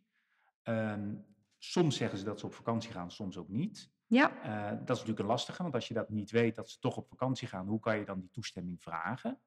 Um, 0.63 1.25
soms 1.59 1.97
zeggen 1.97 2.19
ze 2.19 2.25
dat 2.25 2.41
ze 2.41 2.47
op 2.47 2.55
vakantie 2.55 2.93
gaan, 2.93 3.11
soms 3.11 3.37
ook 3.37 3.49
niet. 3.49 3.91
Ja. 4.07 4.31
Uh, 4.45 4.71
dat 4.71 4.81
is 4.81 4.87
natuurlijk 4.89 5.19
een 5.19 5.27
lastige, 5.27 5.63
want 5.63 5.75
als 5.75 5.89
je 5.89 5.95
dat 5.95 6.09
niet 6.09 6.31
weet, 6.31 6.57
dat 6.57 6.71
ze 6.71 6.79
toch 6.79 6.97
op 6.97 7.09
vakantie 7.09 7.49
gaan, 7.49 7.67
hoe 7.67 7.81
kan 7.81 7.99
je 7.99 8.05
dan 8.05 8.21
die 8.21 8.31
toestemming 8.31 8.83
vragen? 8.83 9.41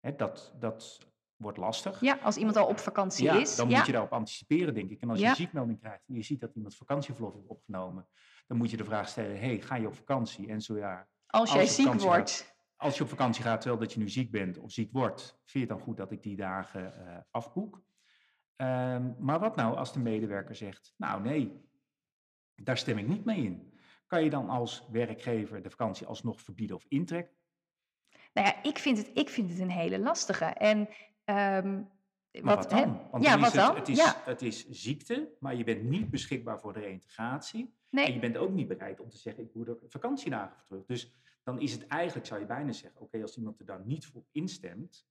Hè, 0.00 0.16
dat, 0.16 0.54
dat 0.58 0.98
wordt 1.36 1.58
lastig. 1.58 2.00
Ja, 2.00 2.18
als 2.22 2.36
iemand 2.36 2.56
al 2.56 2.66
op 2.66 2.78
vakantie 2.78 3.24
Ja, 3.24 3.40
is. 3.40 3.56
dan 3.56 3.68
ja. 3.68 3.76
moet 3.76 3.86
je 3.86 3.92
daarop 3.92 4.12
anticiperen, 4.12 4.74
denk 4.74 4.90
ik. 4.90 5.00
En 5.00 5.10
als 5.10 5.18
je 5.18 5.26
een 5.26 5.34
ziekmelding 5.34 5.78
krijgt 5.78 6.08
en 6.08 6.14
je 6.14 6.22
ziet 6.22 6.40
dat 6.40 6.54
iemand 6.54 6.76
vakantieverlof 6.76 7.34
heeft 7.34 7.46
opgenomen, 7.46 8.08
dan 8.46 8.56
moet 8.56 8.70
je 8.70 8.76
de 8.76 8.84
vraag 8.84 9.08
stellen, 9.08 9.38
hey, 9.38 9.60
ga 9.60 9.74
je 9.74 9.86
op 9.86 9.94
vakantie? 9.94 10.48
En 10.48 10.60
zo 10.60 10.76
ja, 10.76 11.08
als 11.26 11.52
jij 11.52 11.60
als 11.60 11.74
ziek 11.74 11.92
wordt. 11.92 12.54
als 12.76 12.96
je 12.96 13.02
op 13.02 13.08
vakantie 13.08 13.42
gaat 13.42 13.60
terwijl 13.60 13.80
dat 13.80 13.92
je 13.92 13.98
nu 13.98 14.08
ziek 14.08 14.30
bent 14.30 14.58
of 14.58 14.72
ziek 14.72 14.92
wordt, 14.92 15.22
vind 15.22 15.52
je 15.52 15.58
het 15.58 15.68
dan 15.68 15.80
goed 15.80 15.96
dat 15.96 16.12
ik 16.12 16.22
die 16.22 16.36
dagen 16.36 17.06
eh, 17.06 17.18
afboek? 17.30 17.82
Ehm, 18.56 19.12
maar 19.18 19.40
wat 19.40 19.56
nou 19.56 19.76
als 19.76 19.92
de 19.92 19.98
medewerker 19.98 20.54
zegt, 20.54 20.94
nou 20.96 21.22
nee, 21.22 21.70
daar 22.54 22.78
stem 22.78 22.98
ik 22.98 23.08
niet 23.08 23.24
mee 23.24 23.44
in. 23.44 23.71
Kan 24.12 24.24
je 24.24 24.30
dan 24.30 24.48
als 24.48 24.86
werkgever 24.90 25.62
de 25.62 25.70
vakantie 25.70 26.06
alsnog 26.06 26.40
verbieden 26.40 26.76
of 26.76 26.84
intrekken? 26.88 27.36
Nou 28.32 28.46
ja, 28.46 28.62
ik 28.62 28.78
vind 28.78 28.98
het, 28.98 29.10
ik 29.14 29.28
vind 29.28 29.50
het 29.50 29.58
een 29.58 29.70
hele 29.70 29.98
lastige. 29.98 30.44
En 30.44 30.88
ehm, 31.24 31.82
wat, 32.42 32.70
dan? 32.70 33.08
Want 33.10 33.24
ja, 33.24 33.30
dan 33.30 33.40
wat 33.40 33.52
het, 33.52 33.60
dan? 33.60 33.74
Het 33.74 33.88
is, 33.88 33.96
ja, 33.96 34.22
het 34.24 34.42
is 34.42 34.68
ziekte, 34.68 35.36
maar 35.40 35.54
je 35.54 35.64
bent 35.64 35.82
niet 35.82 36.10
beschikbaar 36.10 36.60
voor 36.60 36.72
de 36.72 36.80
reïntegratie. 36.80 37.74
En 37.90 38.12
je 38.12 38.18
bent 38.18 38.36
ook 38.36 38.50
niet 38.50 38.68
bereid 38.68 39.00
om 39.00 39.08
te 39.08 39.16
zeggen, 39.16 39.44
ik 39.44 39.54
moet 39.54 39.68
er 39.68 39.78
vakantiedagen 39.88 40.56
voor 40.56 40.66
terug. 40.66 40.84
Dus 40.86 41.12
dan 41.42 41.60
is 41.60 41.72
het 41.72 41.86
eigenlijk, 41.86 42.26
zou 42.26 42.40
je 42.40 42.46
bijna 42.46 42.72
zeggen, 42.72 43.00
oké, 43.00 43.22
als 43.22 43.36
iemand 43.36 43.58
er 43.58 43.66
dan 43.66 43.86
niet 43.86 44.06
voor 44.06 44.24
instemt, 44.32 45.06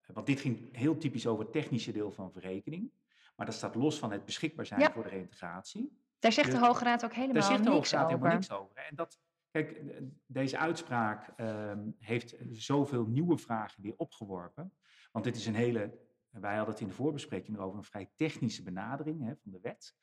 eh, 0.00 0.14
want 0.14 0.26
dit 0.26 0.40
ging 0.40 0.76
heel 0.76 0.96
typisch 0.96 1.26
over 1.26 1.44
het 1.44 1.52
technische 1.52 1.92
deel 1.92 2.12
van 2.12 2.32
verrekening, 2.32 2.92
maar 3.36 3.46
dat 3.46 3.54
staat 3.54 3.74
los 3.74 3.98
van 3.98 4.12
het 4.12 4.24
beschikbaar 4.24 4.66
zijn 4.66 4.80
Ja. 4.80 4.92
voor 4.92 5.02
de 5.02 5.08
reïntegratie. 5.08 6.04
Daar 6.18 6.32
zegt 6.32 6.50
de 6.50 6.58
Hoge 6.58 6.84
Raad 6.84 7.04
ook 7.04 7.10
Daar 7.10 7.20
helemaal 7.20 7.42
zegt 7.42 7.64
de 7.64 7.70
niks 7.70 7.92
Hoge 7.92 7.96
Raad 7.96 8.04
over. 8.04 8.16
helemaal 8.16 8.38
niks 8.38 8.50
over. 8.50 8.76
En 8.76 8.96
dat, 8.96 9.20
kijk, 9.50 9.70
eh, 9.70 10.02
deze 10.26 10.58
uitspraak 10.58 11.32
ehm, 11.36 11.90
heeft 11.98 12.36
zoveel 12.50 13.06
nieuwe 13.06 13.38
vragen 13.38 13.82
weer 13.82 13.94
opgeworpen. 13.96 14.72
Want 15.12 15.24
dit 15.24 15.36
is 15.36 15.46
een 15.46 15.54
hele, 15.54 15.98
wij 16.30 16.56
hadden 16.56 16.74
het 16.74 16.82
in 16.82 16.88
de 16.88 16.94
voorbespreking 16.94 17.56
erover, 17.56 17.78
een 17.78 17.84
vrij 17.84 18.10
technische 18.14 18.62
benadering 18.62 19.24
hè, 19.24 19.36
van 19.36 19.52
de 19.52 19.60
wet. 19.62 19.94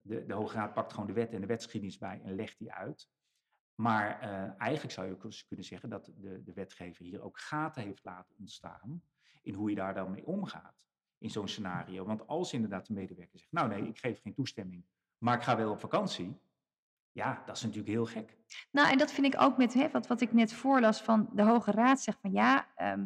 De, 0.00 0.26
de 0.26 0.34
Hoge 0.34 0.54
Raad 0.54 0.74
pakt 0.74 0.92
gewoon 0.92 1.06
de 1.06 1.12
wet 1.12 1.32
en 1.32 1.40
de 1.40 1.46
wetgeschiedenis 1.46 1.98
bij 1.98 2.20
en 2.24 2.34
legt 2.34 2.58
die 2.58 2.72
uit. 2.72 3.08
Maar 3.74 4.20
eh, 4.20 4.60
eigenlijk 4.60 4.92
zou 4.92 5.06
je 5.06 5.12
ook 5.12 5.24
eens 5.24 5.46
kunnen 5.46 5.66
zeggen 5.66 5.88
dat 5.88 6.12
de, 6.16 6.42
de 6.42 6.52
wetgever 6.52 7.04
hier 7.04 7.22
ook 7.22 7.38
gaten 7.38 7.82
heeft 7.82 8.04
laten 8.04 8.36
ontstaan 8.38 9.02
in 9.42 9.54
hoe 9.54 9.70
je 9.70 9.76
daar 9.76 9.94
dan 9.94 10.10
mee 10.10 10.26
omgaat 10.26 10.86
in 11.18 11.30
zo'n 11.30 11.48
scenario. 11.48 12.04
Want 12.04 12.26
als 12.26 12.52
inderdaad 12.52 12.86
de 12.86 12.92
medewerker 12.92 13.38
zegt, 13.38 13.52
nou 13.52 13.68
nee, 13.68 13.88
ik 13.88 13.98
geef 13.98 14.20
geen 14.20 14.34
toestemming, 14.34 14.84
maar 15.18 15.36
ik 15.36 15.42
ga 15.42 15.56
wel 15.56 15.70
op 15.70 15.80
vakantie. 15.80 16.40
Ja, 17.12 17.42
dat 17.46 17.56
is 17.56 17.62
natuurlijk 17.62 17.88
heel 17.88 18.06
gek. 18.06 18.36
Nou, 18.70 18.90
en 18.90 18.98
dat 18.98 19.12
vind 19.12 19.34
ik 19.34 19.40
ook 19.40 19.56
met 19.56 19.74
hè, 19.74 19.90
wat, 19.90 20.06
wat 20.06 20.20
ik 20.20 20.32
net 20.32 20.52
voorlas 20.52 21.02
van 21.02 21.28
de 21.32 21.42
Hoge 21.42 21.70
Raad 21.70 22.00
zegt 22.00 22.18
van 22.20 22.32
ja, 22.32 22.66
ehm, 22.76 23.04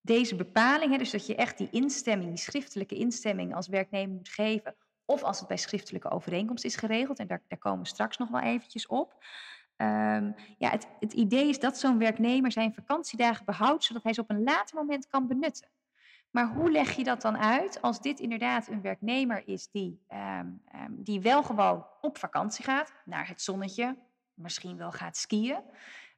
deze 0.00 0.36
bepaling, 0.36 0.92
hè, 0.92 0.98
dus 0.98 1.10
dat 1.10 1.26
je 1.26 1.34
echt 1.34 1.58
die 1.58 1.70
instemming, 1.70 2.28
die 2.28 2.38
schriftelijke 2.38 2.94
instemming 2.94 3.54
als 3.54 3.68
werknemer 3.68 4.16
moet 4.16 4.28
geven, 4.28 4.76
of 5.04 5.22
als 5.22 5.38
het 5.38 5.48
bij 5.48 5.56
schriftelijke 5.56 6.10
overeenkomst 6.10 6.64
is 6.64 6.76
geregeld, 6.76 7.18
en 7.18 7.26
daar, 7.26 7.42
daar 7.48 7.58
komen 7.58 7.82
we 7.82 7.88
straks 7.88 8.16
nog 8.16 8.28
wel 8.28 8.40
eventjes 8.40 8.86
op. 8.86 9.24
Ehm, 9.76 10.32
ja, 10.58 10.70
het, 10.70 10.88
het 11.00 11.12
idee 11.12 11.48
is 11.48 11.60
dat 11.60 11.78
zo'n 11.78 11.98
werknemer 11.98 12.52
zijn 12.52 12.74
vakantiedagen 12.74 13.44
behoudt, 13.44 13.84
zodat 13.84 14.02
hij 14.02 14.12
ze 14.12 14.20
op 14.20 14.30
een 14.30 14.42
later 14.42 14.76
moment 14.76 15.06
kan 15.06 15.26
benutten. 15.26 15.68
Maar 16.36 16.48
hoe 16.48 16.70
leg 16.70 16.92
je 16.92 17.04
dat 17.04 17.22
dan 17.22 17.36
uit 17.36 17.82
als 17.82 18.00
dit 18.00 18.20
inderdaad 18.20 18.68
een 18.68 18.80
werknemer 18.80 19.48
is 19.48 19.68
die, 19.70 20.00
ehm, 20.08 20.46
ehm, 20.64 20.92
die 20.92 21.20
wel 21.20 21.42
gewoon 21.42 21.86
op 22.00 22.18
vakantie 22.18 22.64
gaat, 22.64 22.92
naar 23.04 23.28
het 23.28 23.42
zonnetje, 23.42 23.96
misschien 24.34 24.76
wel 24.76 24.92
gaat 24.92 25.16
skiën? 25.16 25.60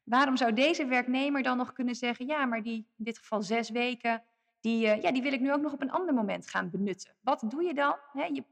Waarom 0.04 0.37
zou 0.37 0.52
deze 0.52 0.87
werknemer 0.87 1.42
dan 1.42 1.56
nog 1.56 1.72
kunnen 1.72 1.94
zeggen, 1.94 2.26
ja, 2.26 2.44
maar 2.44 2.62
die 2.62 2.76
in 2.96 3.04
dit 3.04 3.18
geval 3.18 3.42
zes 3.42 3.70
weken, 3.70 4.22
die, 4.60 4.87
eh, 4.88 5.02
ja, 5.02 5.12
die 5.12 5.22
wil 5.22 5.32
ik 5.32 5.40
nu 5.40 5.52
ook 5.52 5.60
nog 5.60 5.72
op 5.72 5.82
een 5.82 5.92
ander 5.92 6.14
moment 6.14 6.50
gaan 6.50 6.70
benutten? 6.70 7.14
Wat 7.20 7.44
doe 7.46 7.62
je 7.62 7.75
dan? 7.75 7.96
Je, 8.12 8.44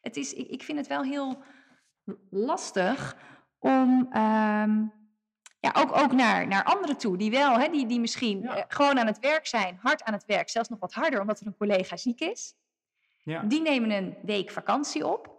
het 0.00 0.16
is, 0.16 0.32
ik, 0.32 0.48
ik 0.48 0.62
vind 0.62 0.78
het 0.78 0.86
wel 0.86 1.02
heel 1.02 1.42
lastig 2.30 3.16
om 3.58 4.08
ehm, 4.10 4.86
ja, 5.60 5.72
ook, 5.76 5.96
ook 5.96 6.12
naar, 6.12 6.46
naar 6.46 6.64
anderen 6.64 6.96
toe, 6.96 7.16
die 7.16 7.30
wel, 7.30 7.58
hè, 7.58 7.68
die, 7.68 7.86
die 7.86 8.00
misschien 8.00 8.42
Ja. 8.42 8.56
eh, 8.56 8.64
gewoon 8.68 8.98
aan 8.98 9.06
het 9.06 9.18
werk 9.18 9.46
zijn, 9.46 9.78
hard 9.82 10.02
aan 10.02 10.12
het 10.12 10.24
werk, 10.24 10.48
zelfs 10.48 10.68
nog 10.68 10.78
wat 10.78 10.92
harder 10.94 11.20
omdat 11.20 11.40
er 11.40 11.46
een 11.46 11.56
collega 11.56 11.96
ziek 11.96 12.20
is. 12.20 12.54
Ja, 13.22 13.42
Die 13.42 13.60
nemen 13.60 13.90
een 13.90 14.16
week 14.22 14.50
vakantie 14.50 15.06
op 15.06 15.38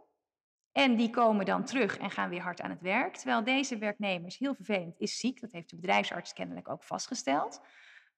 en 0.71 0.95
die 0.95 1.09
komen 1.09 1.45
dan 1.45 1.65
terug 1.65 1.97
en 1.97 2.11
gaan 2.11 2.29
weer 2.29 2.41
hard 2.41 2.61
aan 2.61 2.69
het 2.69 2.81
werk. 2.81 3.15
Terwijl 3.15 3.43
deze 3.43 3.77
werknemer 3.77 4.27
is 4.27 4.37
heel 4.37 4.55
vervelend, 4.55 4.99
is 4.99 5.17
ziek, 5.19 5.41
dat 5.41 5.51
heeft 5.51 5.69
de 5.69 5.75
bedrijfsarts 5.75 6.33
kennelijk 6.33 6.69
ook 6.69 6.83
vastgesteld. 6.83 7.61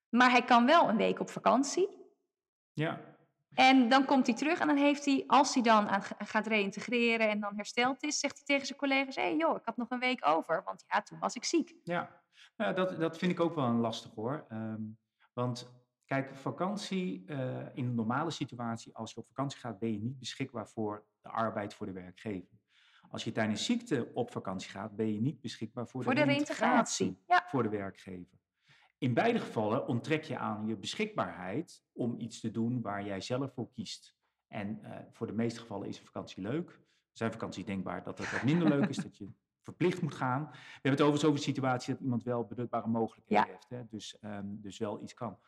Maar 0.09 0.31
hij 0.31 0.43
kan 0.43 0.65
wel 0.65 0.89
een 0.89 0.97
week 0.97 1.19
op 1.19 1.29
vakantie. 1.29 1.89
ja. 2.73 3.11
En 3.55 3.89
dan 3.89 4.05
komt 4.05 4.27
hij 4.27 4.35
terug 4.35 4.59
en 4.59 4.67
dan 4.67 4.77
heeft 4.77 5.05
hij, 5.05 5.23
als 5.27 5.53
hij 5.53 5.63
dan 5.63 5.87
aan, 5.87 6.01
gaat 6.17 6.47
reïntegreren 6.47 7.29
en 7.29 7.39
dan 7.39 7.55
hersteld 7.55 8.03
is, 8.03 8.19
zegt 8.19 8.35
hij 8.35 8.45
tegen 8.45 8.65
zijn 8.65 8.79
collega's: 8.79 9.15
hé 9.15 9.21
hey 9.21 9.35
joh, 9.35 9.55
ik 9.55 9.65
had 9.65 9.77
nog 9.77 9.89
een 9.89 9.99
week 9.99 10.27
over, 10.27 10.61
want 10.65 10.83
ja, 10.87 11.01
toen 11.01 11.19
was 11.19 11.35
ik 11.35 11.43
ziek. 11.43 11.75
Ja, 11.83 12.21
nou, 12.57 12.75
dat, 12.75 12.99
dat 12.99 13.17
vind 13.17 13.31
ik 13.31 13.39
ook 13.39 13.55
wel 13.55 13.65
een 13.65 13.79
lastig 13.79 14.11
hoor. 14.15 14.45
Ehm, 14.49 14.81
want 15.33 15.71
kijk, 16.05 16.35
vakantie, 16.35 17.23
eh, 17.27 17.37
in 17.73 17.85
een 17.85 17.95
normale 17.95 18.31
situatie, 18.31 18.95
als 18.95 19.13
je 19.13 19.19
op 19.19 19.27
vakantie 19.27 19.59
gaat, 19.59 19.79
ben 19.79 19.91
je 19.91 19.99
niet 19.99 20.19
beschikbaar 20.19 20.67
voor 20.67 21.05
de 21.21 21.29
arbeid 21.29 21.73
voor 21.73 21.85
de 21.85 21.91
werkgever. 21.91 22.61
Als 23.09 23.23
je 23.23 23.31
tijdens 23.31 23.65
ziekte 23.65 24.11
op 24.13 24.31
vakantie 24.31 24.69
gaat, 24.69 24.95
ben 24.95 25.13
je 25.13 25.21
niet 25.21 25.41
beschikbaar 25.41 25.87
voor, 25.87 26.03
Voor 26.03 26.15
de 26.15 26.25
de. 26.25 27.15
Ja. 27.27 27.43
voor 27.47 27.63
de 27.63 27.69
werkgever. 27.69 28.41
In 29.03 29.13
beide 29.13 29.39
gevallen 29.39 29.87
onttrek 29.87 30.23
je 30.23 30.37
aan 30.37 30.67
je 30.67 30.75
beschikbaarheid 30.77 31.83
om 31.91 32.15
iets 32.19 32.39
te 32.39 32.51
doen 32.51 32.81
waar 32.81 33.05
jij 33.05 33.21
zelf 33.21 33.53
voor 33.53 33.69
kiest. 33.71 34.15
En 34.47 34.83
eh, 34.83 35.05
voor 35.11 35.27
de 35.27 35.33
meeste 35.33 35.59
gevallen 35.59 35.87
is 35.87 35.99
een 35.99 36.05
vakantie 36.05 36.43
leuk. 36.43 36.69
Er 36.69 37.17
zijn 37.17 37.31
vakanties 37.31 37.65
denkbaar 37.65 38.03
dat 38.03 38.17
het 38.17 38.31
wat 38.31 38.43
minder 38.43 38.67
leuk 38.67 38.89
is, 38.89 38.95
dat 38.95 39.17
je 39.17 39.29
verplicht 39.69 40.01
moet 40.01 40.13
gaan. 40.13 40.41
We 40.51 40.57
hebben 40.71 40.91
het 40.91 41.01
overigens 41.01 41.23
over 41.25 41.39
de 41.39 41.45
situatie 41.45 41.93
dat 41.93 42.03
iemand 42.03 42.23
wel 42.23 42.45
benutbare 42.45 42.87
mogelijkheden 42.87 43.45
Ja. 43.45 43.51
heeft. 43.51 43.69
Hè? 43.69 43.85
Dus, 43.89 44.19
ehm, 44.19 44.45
dus 44.47 44.77
wel 44.77 45.01
iets 45.01 45.13
kan, 45.13 45.39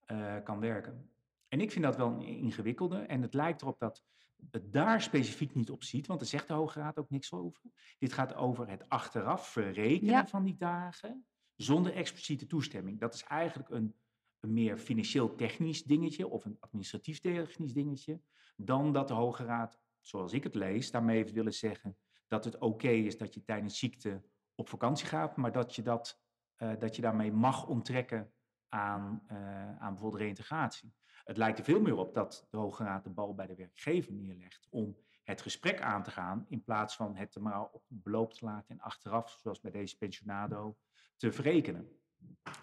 eh, 0.00 0.36
kan 0.44 0.60
werken. 0.60 1.10
En 1.48 1.60
ik 1.60 1.70
vind 1.70 1.84
dat 1.84 1.96
wel 1.96 2.08
een 2.08 2.22
ingewikkelde. 2.22 2.98
En 2.98 3.22
het 3.22 3.34
lijkt 3.34 3.62
erop 3.62 3.78
dat 3.78 4.04
het 4.50 4.72
daar 4.72 5.02
specifiek 5.02 5.54
niet 5.54 5.70
op 5.70 5.82
ziet, 5.82 6.06
want 6.06 6.18
daar 6.20 6.28
zegt 6.28 6.46
de 6.48 6.54
Hoge 6.54 6.80
Raad 6.80 6.98
ook 6.98 7.10
niks 7.10 7.32
over. 7.32 7.62
Dit 7.98 8.12
gaat 8.12 8.34
over 8.34 8.68
het 8.68 8.88
achteraf 8.88 9.48
verrekenen 9.48 10.14
Ja. 10.14 10.26
van 10.26 10.44
die 10.44 10.56
dagen 10.56 11.24
zonder 11.62 11.94
expliciete 11.94 12.46
toestemming. 12.46 13.00
Dat 13.00 13.14
is 13.14 13.22
eigenlijk 13.22 13.68
een, 13.70 13.94
meer 14.40 14.78
financieel 14.78 15.34
technisch 15.34 15.82
dingetje 15.82 16.28
of 16.28 16.44
een 16.44 16.56
administratief 16.60 17.20
technisch 17.20 17.72
dingetje, 17.72 18.20
dan 18.56 18.92
dat 18.92 19.08
de 19.08 19.14
Hoge 19.14 19.44
Raad, 19.44 19.80
zoals 20.00 20.32
ik 20.32 20.44
het 20.44 20.54
lees, 20.54 20.90
daarmee 20.90 21.16
heeft 21.16 21.32
willen 21.32 21.54
zeggen 21.54 21.96
dat 22.26 22.44
het 22.44 22.58
oké 22.58 22.88
is 22.88 23.18
dat 23.18 23.34
je 23.34 23.44
tijdens 23.44 23.78
ziekte 23.78 24.22
op 24.54 24.68
vakantie 24.68 25.06
gaat, 25.06 25.36
maar 25.36 25.52
dat 25.52 25.74
je, 25.74 25.82
dat, 25.82 26.20
eh, 26.56 26.72
dat 26.78 26.96
je 26.96 27.02
daarmee 27.02 27.32
mag 27.32 27.66
onttrekken 27.66 28.32
aan, 28.68 29.22
eh, 29.26 29.78
aan 29.78 29.92
bijvoorbeeld 29.92 30.22
reintegratie. 30.22 30.94
Het 31.24 31.36
lijkt 31.36 31.58
er 31.58 31.64
veel 31.64 31.80
meer 31.80 31.96
op 31.96 32.14
dat 32.14 32.46
de 32.50 32.56
Hoge 32.56 32.84
Raad 32.84 33.04
de 33.04 33.10
bal 33.10 33.34
bij 33.34 33.46
de 33.46 33.54
werkgever 33.54 34.12
neerlegt 34.12 34.66
om 34.70 34.96
het 35.22 35.42
gesprek 35.42 35.80
aan 35.80 36.02
te 36.02 36.10
gaan, 36.10 36.44
in 36.48 36.64
plaats 36.64 36.96
van 36.96 37.16
het 37.16 37.34
er 37.34 37.42
maar 37.42 37.68
op 37.70 37.84
beloop 37.88 38.32
te 38.32 38.44
laten 38.44 38.74
en 38.74 38.80
achteraf, 38.80 39.38
zoals 39.42 39.60
bij 39.60 39.70
deze 39.70 39.96
pensionado, 39.96 40.76
te 41.20 41.32
verrekenen. 41.32 41.88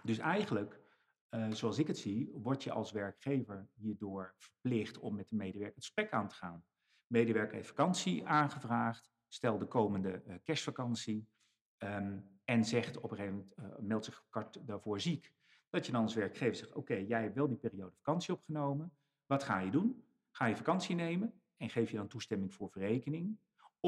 Dus 0.03 0.17
eigenlijk, 0.17 0.79
eh, 1.29 1.51
zoals 1.51 1.77
ik 1.77 1.87
het 1.87 1.97
zie, 1.97 2.31
word 2.33 2.63
je 2.63 2.71
als 2.71 2.91
werkgever 2.91 3.69
hierdoor 3.73 4.33
verplicht 4.37 4.99
om 4.99 5.15
met 5.15 5.29
de 5.29 5.35
medewerker 5.35 5.75
het 5.75 5.85
gesprek 5.85 6.11
aan 6.11 6.27
te 6.27 6.35
gaan. 6.35 6.63
De 7.07 7.17
medewerker 7.17 7.55
heeft 7.55 7.67
vakantie 7.67 8.27
aangevraagd, 8.27 9.11
stel 9.27 9.57
de 9.57 9.65
komende 9.65 10.21
eh, 10.21 10.35
kerstvakantie, 10.43 11.27
ehm, 11.77 12.19
en 12.43 12.65
zegt 12.65 12.97
op 12.97 13.11
een 13.11 13.17
gegeven 13.17 13.37
moment, 13.37 13.53
eh, 13.53 13.85
meldt 13.85 14.05
zich 14.05 14.25
daarvoor 14.65 14.99
ziek. 15.01 15.33
Dat 15.69 15.85
je 15.85 15.91
dan 15.91 16.03
als 16.03 16.15
werkgever 16.15 16.55
zegt, 16.55 16.73
oké, 16.73 16.95
jij 16.95 17.21
hebt 17.21 17.35
wel 17.35 17.47
die 17.47 17.57
periode 17.57 17.95
vakantie 17.95 18.33
opgenomen, 18.33 18.97
wat 19.25 19.43
ga 19.43 19.59
je 19.59 19.71
doen? 19.71 20.05
Ga 20.31 20.45
je 20.45 20.55
vakantie 20.55 20.95
nemen 20.95 21.41
en 21.57 21.69
geef 21.69 21.91
je 21.91 21.97
dan 21.97 22.07
toestemming 22.07 22.53
voor 22.53 22.69
verrekening? 22.69 23.39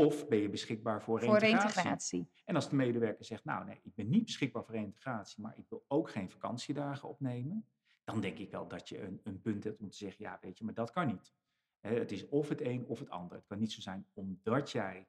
Of 0.06 0.28
ben 0.28 0.40
je 0.40 0.50
beschikbaar 0.50 1.02
voor 1.02 1.20
Voor 1.20 1.38
reintegratie? 1.38 1.82
reintegratie. 1.82 2.30
En 2.46 2.56
als 2.56 2.70
de 2.70 2.76
medewerker 2.76 3.26
zegt, 3.26 3.46
nou 3.46 3.66
nee, 3.66 3.80
ik 3.84 3.96
ben 3.96 4.10
niet 4.10 4.26
beschikbaar 4.26 4.64
voor 4.64 4.74
reintegratie, 4.74 5.42
maar 5.42 5.58
ik 5.58 5.66
wil 5.70 5.86
ook 5.88 6.10
geen 6.10 6.30
vakantiedagen 6.30 7.10
opnemen, 7.10 7.66
dan 8.04 8.22
denk 8.22 8.38
ik 8.38 8.52
wel 8.52 8.68
dat 8.68 8.90
je 8.90 9.02
een, 9.02 9.20
een 9.24 9.42
punt 9.42 9.64
hebt 9.64 9.80
om 9.80 9.90
te 9.90 9.98
zeggen, 9.98 10.26
ja 10.26 10.38
weet 10.42 10.58
je, 10.58 10.66
maar 10.66 10.74
dat 10.74 10.92
kan 10.92 11.08
niet. 11.08 11.34
Het 11.80 12.12
is 12.12 12.28
of 12.28 12.50
het 12.50 12.62
een 12.62 12.86
of 12.86 13.00
het 13.00 13.10
ander. 13.10 13.38
Het 13.38 13.46
kan 13.46 13.60
niet 13.60 13.72
zo 13.72 13.82
zijn 13.82 14.08
omdat 14.14 14.72
jij 14.72 15.08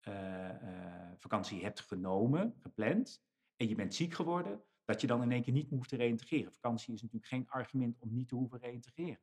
eh, 0.00 0.50
eh, 0.50 1.12
vakantie 1.18 1.62
hebt 1.62 1.80
genomen, 1.80 2.54
gepland, 2.58 3.22
en 3.56 3.68
je 3.68 3.74
bent 3.74 3.94
ziek 3.94 4.12
geworden, 4.12 4.62
dat 4.84 5.00
je 5.00 5.06
dan 5.06 5.22
in 5.22 5.32
één 5.32 5.42
keer 5.42 5.52
niet 5.52 5.70
hoeft 5.70 5.88
te 5.88 5.96
reïntegreren. 5.96 6.52
Vakantie 6.52 6.94
is 6.94 7.02
natuurlijk 7.02 7.30
geen 7.30 7.48
argument 7.48 7.96
om 7.98 8.14
niet 8.14 8.28
te 8.28 8.34
hoeven 8.34 8.58
reïntegreren. 8.58 9.20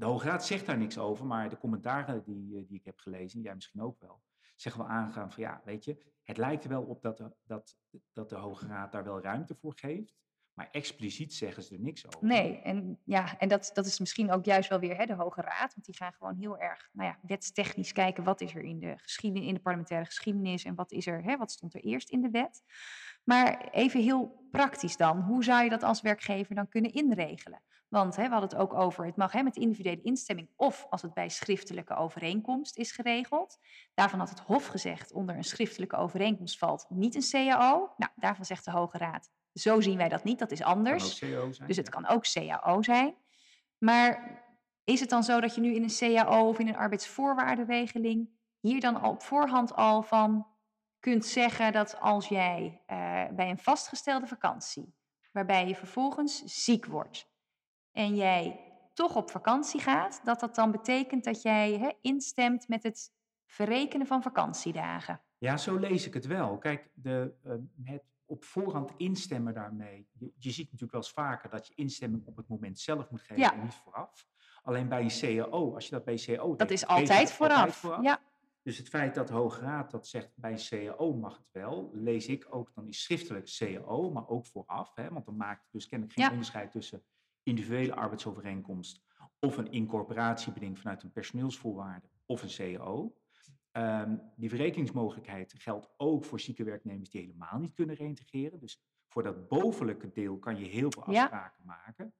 De 0.00 0.06
Hoge 0.06 0.28
Raad 0.28 0.46
zegt 0.46 0.66
daar 0.66 0.78
niks 0.78 0.98
over, 0.98 1.26
maar 1.26 1.48
de 1.48 1.58
commentaren 1.58 2.22
die, 2.24 2.56
eh, 2.56 2.62
die 2.66 2.78
ik 2.78 2.84
heb 2.84 2.98
gelezen, 2.98 3.40
jij 3.40 3.54
misschien 3.54 3.80
ook 3.80 4.00
wel, 4.00 4.22
zeggen 4.56 4.82
wel 4.82 4.90
aangaan 4.90 5.32
van 5.32 5.42
ja, 5.42 5.62
weet 5.64 5.84
je, 5.84 5.96
het 6.24 6.36
lijkt 6.36 6.64
er 6.64 6.70
wel 6.70 6.82
op 6.82 7.02
dat 7.02 7.16
de, 7.16 7.32
dat, 7.44 7.76
dat 8.12 8.28
de 8.28 8.36
Hoge 8.36 8.66
Raad 8.66 8.92
daar 8.92 9.04
wel 9.04 9.20
ruimte 9.20 9.54
voor 9.54 9.74
geeft. 9.76 10.18
Maar 10.54 10.68
expliciet 10.70 11.34
zeggen 11.34 11.62
ze 11.62 11.74
er 11.74 11.80
niks 11.80 12.06
over. 12.06 12.26
Nee, 12.26 12.60
en, 12.60 12.98
ja, 13.04 13.38
en 13.38 13.48
dat, 13.48 13.70
dat 13.74 13.86
is 13.86 13.98
misschien 13.98 14.30
ook 14.30 14.44
juist 14.44 14.68
wel 14.68 14.78
weer 14.78 14.96
hè, 14.96 15.06
de 15.06 15.14
Hoge 15.14 15.40
Raad. 15.40 15.74
Want 15.74 15.84
die 15.84 15.96
gaan 15.96 16.12
gewoon 16.12 16.36
heel 16.36 16.58
erg 16.58 16.88
nou 16.92 17.08
ja, 17.08 17.18
wetstechnisch 17.22 17.92
kijken. 17.92 18.24
Wat 18.24 18.40
is 18.40 18.54
er 18.54 18.62
in 18.62 18.78
de, 18.78 18.94
geschiedenis, 18.96 19.48
in 19.48 19.54
de 19.54 19.60
parlementaire 19.60 20.06
geschiedenis 20.06 20.64
en 20.64 20.74
wat, 20.74 20.92
is 20.92 21.06
er, 21.06 21.22
hè, 21.22 21.36
wat 21.36 21.50
stond 21.50 21.74
er 21.74 21.80
eerst 21.80 22.10
in 22.10 22.20
de 22.20 22.30
wet. 22.30 22.62
Maar 23.24 23.68
even 23.70 24.00
heel 24.00 24.48
praktisch 24.50 24.96
dan. 24.96 25.20
Hoe 25.20 25.44
zou 25.44 25.64
je 25.64 25.70
dat 25.70 25.82
als 25.82 26.00
werkgever 26.00 26.54
dan 26.54 26.68
kunnen 26.68 26.92
inregelen? 26.92 27.62
Want 27.88 28.16
hè, 28.16 28.22
we 28.22 28.30
hadden 28.30 28.48
het 28.50 28.58
ook 28.58 28.74
over, 28.74 29.04
het 29.04 29.16
mag 29.16 29.32
hè, 29.32 29.42
met 29.42 29.56
individuele 29.56 30.02
instemming 30.02 30.48
of 30.56 30.86
als 30.90 31.02
het 31.02 31.14
bij 31.14 31.28
schriftelijke 31.28 31.94
overeenkomst 31.94 32.76
is 32.76 32.92
geregeld. 32.92 33.58
Daarvan 33.94 34.18
had 34.18 34.28
het 34.28 34.40
Hof 34.40 34.66
gezegd, 34.66 35.12
onder 35.12 35.36
een 35.36 35.44
schriftelijke 35.44 35.96
overeenkomst 35.96 36.58
valt 36.58 36.86
niet 36.88 37.14
een 37.14 37.30
CAO. 37.30 37.92
Nou, 37.96 38.12
daarvan 38.16 38.44
zegt 38.44 38.64
de 38.64 38.70
Hoge 38.70 38.98
Raad, 38.98 39.30
zo 39.52 39.80
zien 39.80 39.96
wij 39.96 40.08
dat 40.08 40.24
niet, 40.24 40.38
dat 40.38 40.50
is 40.50 40.62
anders. 40.62 41.16
Zijn, 41.16 41.50
Dus 41.66 41.76
het 41.76 41.86
ja. 41.86 41.92
kan 41.92 42.06
ook 42.06 42.22
CAO 42.32 42.82
zijn. 42.82 43.14
Maar 43.78 44.42
is 44.84 45.00
het 45.00 45.10
dan 45.10 45.22
zo 45.22 45.40
dat 45.40 45.54
je 45.54 45.60
nu 45.60 45.74
in 45.74 45.82
een 45.82 46.14
CAO 46.14 46.48
of 46.48 46.58
in 46.58 46.68
een 46.68 46.76
arbeidsvoorwaardenregeling 46.76 48.30
hier 48.60 48.80
dan 48.80 49.00
al 49.00 49.10
op 49.10 49.22
voorhand 49.22 49.74
al 49.74 50.02
van 50.02 50.46
kunt 51.00 51.26
zeggen 51.26 51.72
dat 51.72 52.00
als 52.00 52.28
jij 52.28 52.80
eh, 52.86 52.96
bij 53.32 53.50
een 53.50 53.58
vastgestelde 53.58 54.26
vakantie, 54.26 54.94
waarbij 55.32 55.68
je 55.68 55.74
vervolgens 55.74 56.42
ziek 56.44 56.86
wordt 56.86 57.28
en 57.92 58.14
jij 58.14 58.64
toch 58.94 59.16
op 59.16 59.30
vakantie 59.30 59.80
gaat, 59.80 60.20
dat 60.24 60.40
dat 60.40 60.54
dan 60.54 60.70
betekent 60.70 61.24
dat 61.24 61.42
jij 61.42 61.96
instemt 62.00 62.68
met 62.68 62.82
het 62.82 63.12
verrekenen 63.46 64.06
van 64.06 64.22
vakantiedagen? 64.22 65.20
Ja, 65.38 65.56
zo 65.56 65.76
lees 65.76 66.06
ik 66.06 66.14
het 66.14 66.26
wel. 66.26 66.58
Kijk, 66.58 66.90
de, 66.94 67.34
eh, 67.44 67.52
het 67.82 68.02
op 68.30 68.44
voorhand 68.44 68.92
instemmen 68.96 69.54
daarmee. 69.54 70.08
Je, 70.12 70.32
je 70.38 70.50
ziet 70.50 70.64
natuurlijk 70.64 70.92
wel 70.92 71.00
eens 71.00 71.12
vaker 71.12 71.50
dat 71.50 71.66
je 71.66 71.74
instemming 71.74 72.26
op 72.26 72.36
het 72.36 72.48
moment 72.48 72.78
zelf 72.78 73.10
moet 73.10 73.20
geven 73.20 73.36
Ja. 73.36 73.52
en 73.52 73.60
niet 73.62 73.74
vooraf. 73.74 74.26
Alleen 74.62 74.88
bij 74.88 75.02
een 75.02 75.08
CAO, 75.20 75.74
als 75.74 75.84
je 75.84 75.90
dat 75.90 76.04
bij 76.04 76.14
een 76.14 76.36
CAO 76.36 76.56
Dat 76.56 76.58
deed, 76.58 76.70
is 76.70 76.80
deed 76.80 76.88
je 76.88 76.94
altijd 76.94 77.20
dat 77.20 77.32
vooraf. 77.32 77.82
Ja, 78.02 78.20
Dus 78.70 78.78
het 78.78 78.88
feit 78.88 79.14
dat 79.14 79.28
de 79.28 79.34
Hoge 79.34 79.60
Raad 79.60 79.90
dat 79.90 80.06
zegt 80.06 80.32
bij 80.36 80.52
een 80.52 80.86
CAO 80.96 81.14
mag 81.14 81.36
het 81.36 81.48
wel, 81.52 81.90
lees 81.94 82.26
ik 82.26 82.46
ook 82.50 82.74
dan 82.74 82.88
is 82.88 83.02
schriftelijk 83.02 83.56
CAO, 83.58 84.10
maar 84.10 84.28
ook 84.28 84.46
vooraf. 84.46 84.94
Hè, 84.94 85.08
want 85.08 85.24
dan 85.24 85.36
maakt 85.36 85.62
het 85.62 85.72
dus 85.72 85.86
kennelijk 85.86 86.16
geen 86.16 86.24
Ja. 86.26 86.30
onderscheid 86.30 86.70
tussen 86.70 87.02
individuele 87.42 87.94
arbeidsovereenkomst 87.94 89.04
of 89.38 89.56
een 89.56 89.70
incorporatiebeding 89.72 90.78
vanuit 90.78 91.02
een 91.02 91.12
personeelsvoorwaarde 91.12 92.08
of 92.26 92.42
een 92.42 92.76
CAO. 92.76 93.16
Ehm, 93.70 94.16
die 94.36 94.48
verrekeningsmogelijkheid 94.48 95.54
geldt 95.58 95.88
ook 95.96 96.24
voor 96.24 96.40
zieke 96.40 96.64
werknemers 96.64 97.10
die 97.10 97.20
helemaal 97.20 97.58
niet 97.58 97.72
kunnen 97.74 97.96
reïntegreren. 97.96 98.60
Dus 98.60 98.82
voor 99.08 99.22
dat 99.22 99.48
bovenlijke 99.48 100.10
deel 100.12 100.38
kan 100.38 100.56
je 100.56 100.64
heel 100.64 100.90
veel 100.90 101.10
Ja. 101.12 101.22
afspraken 101.22 101.64
maken. 101.64 102.14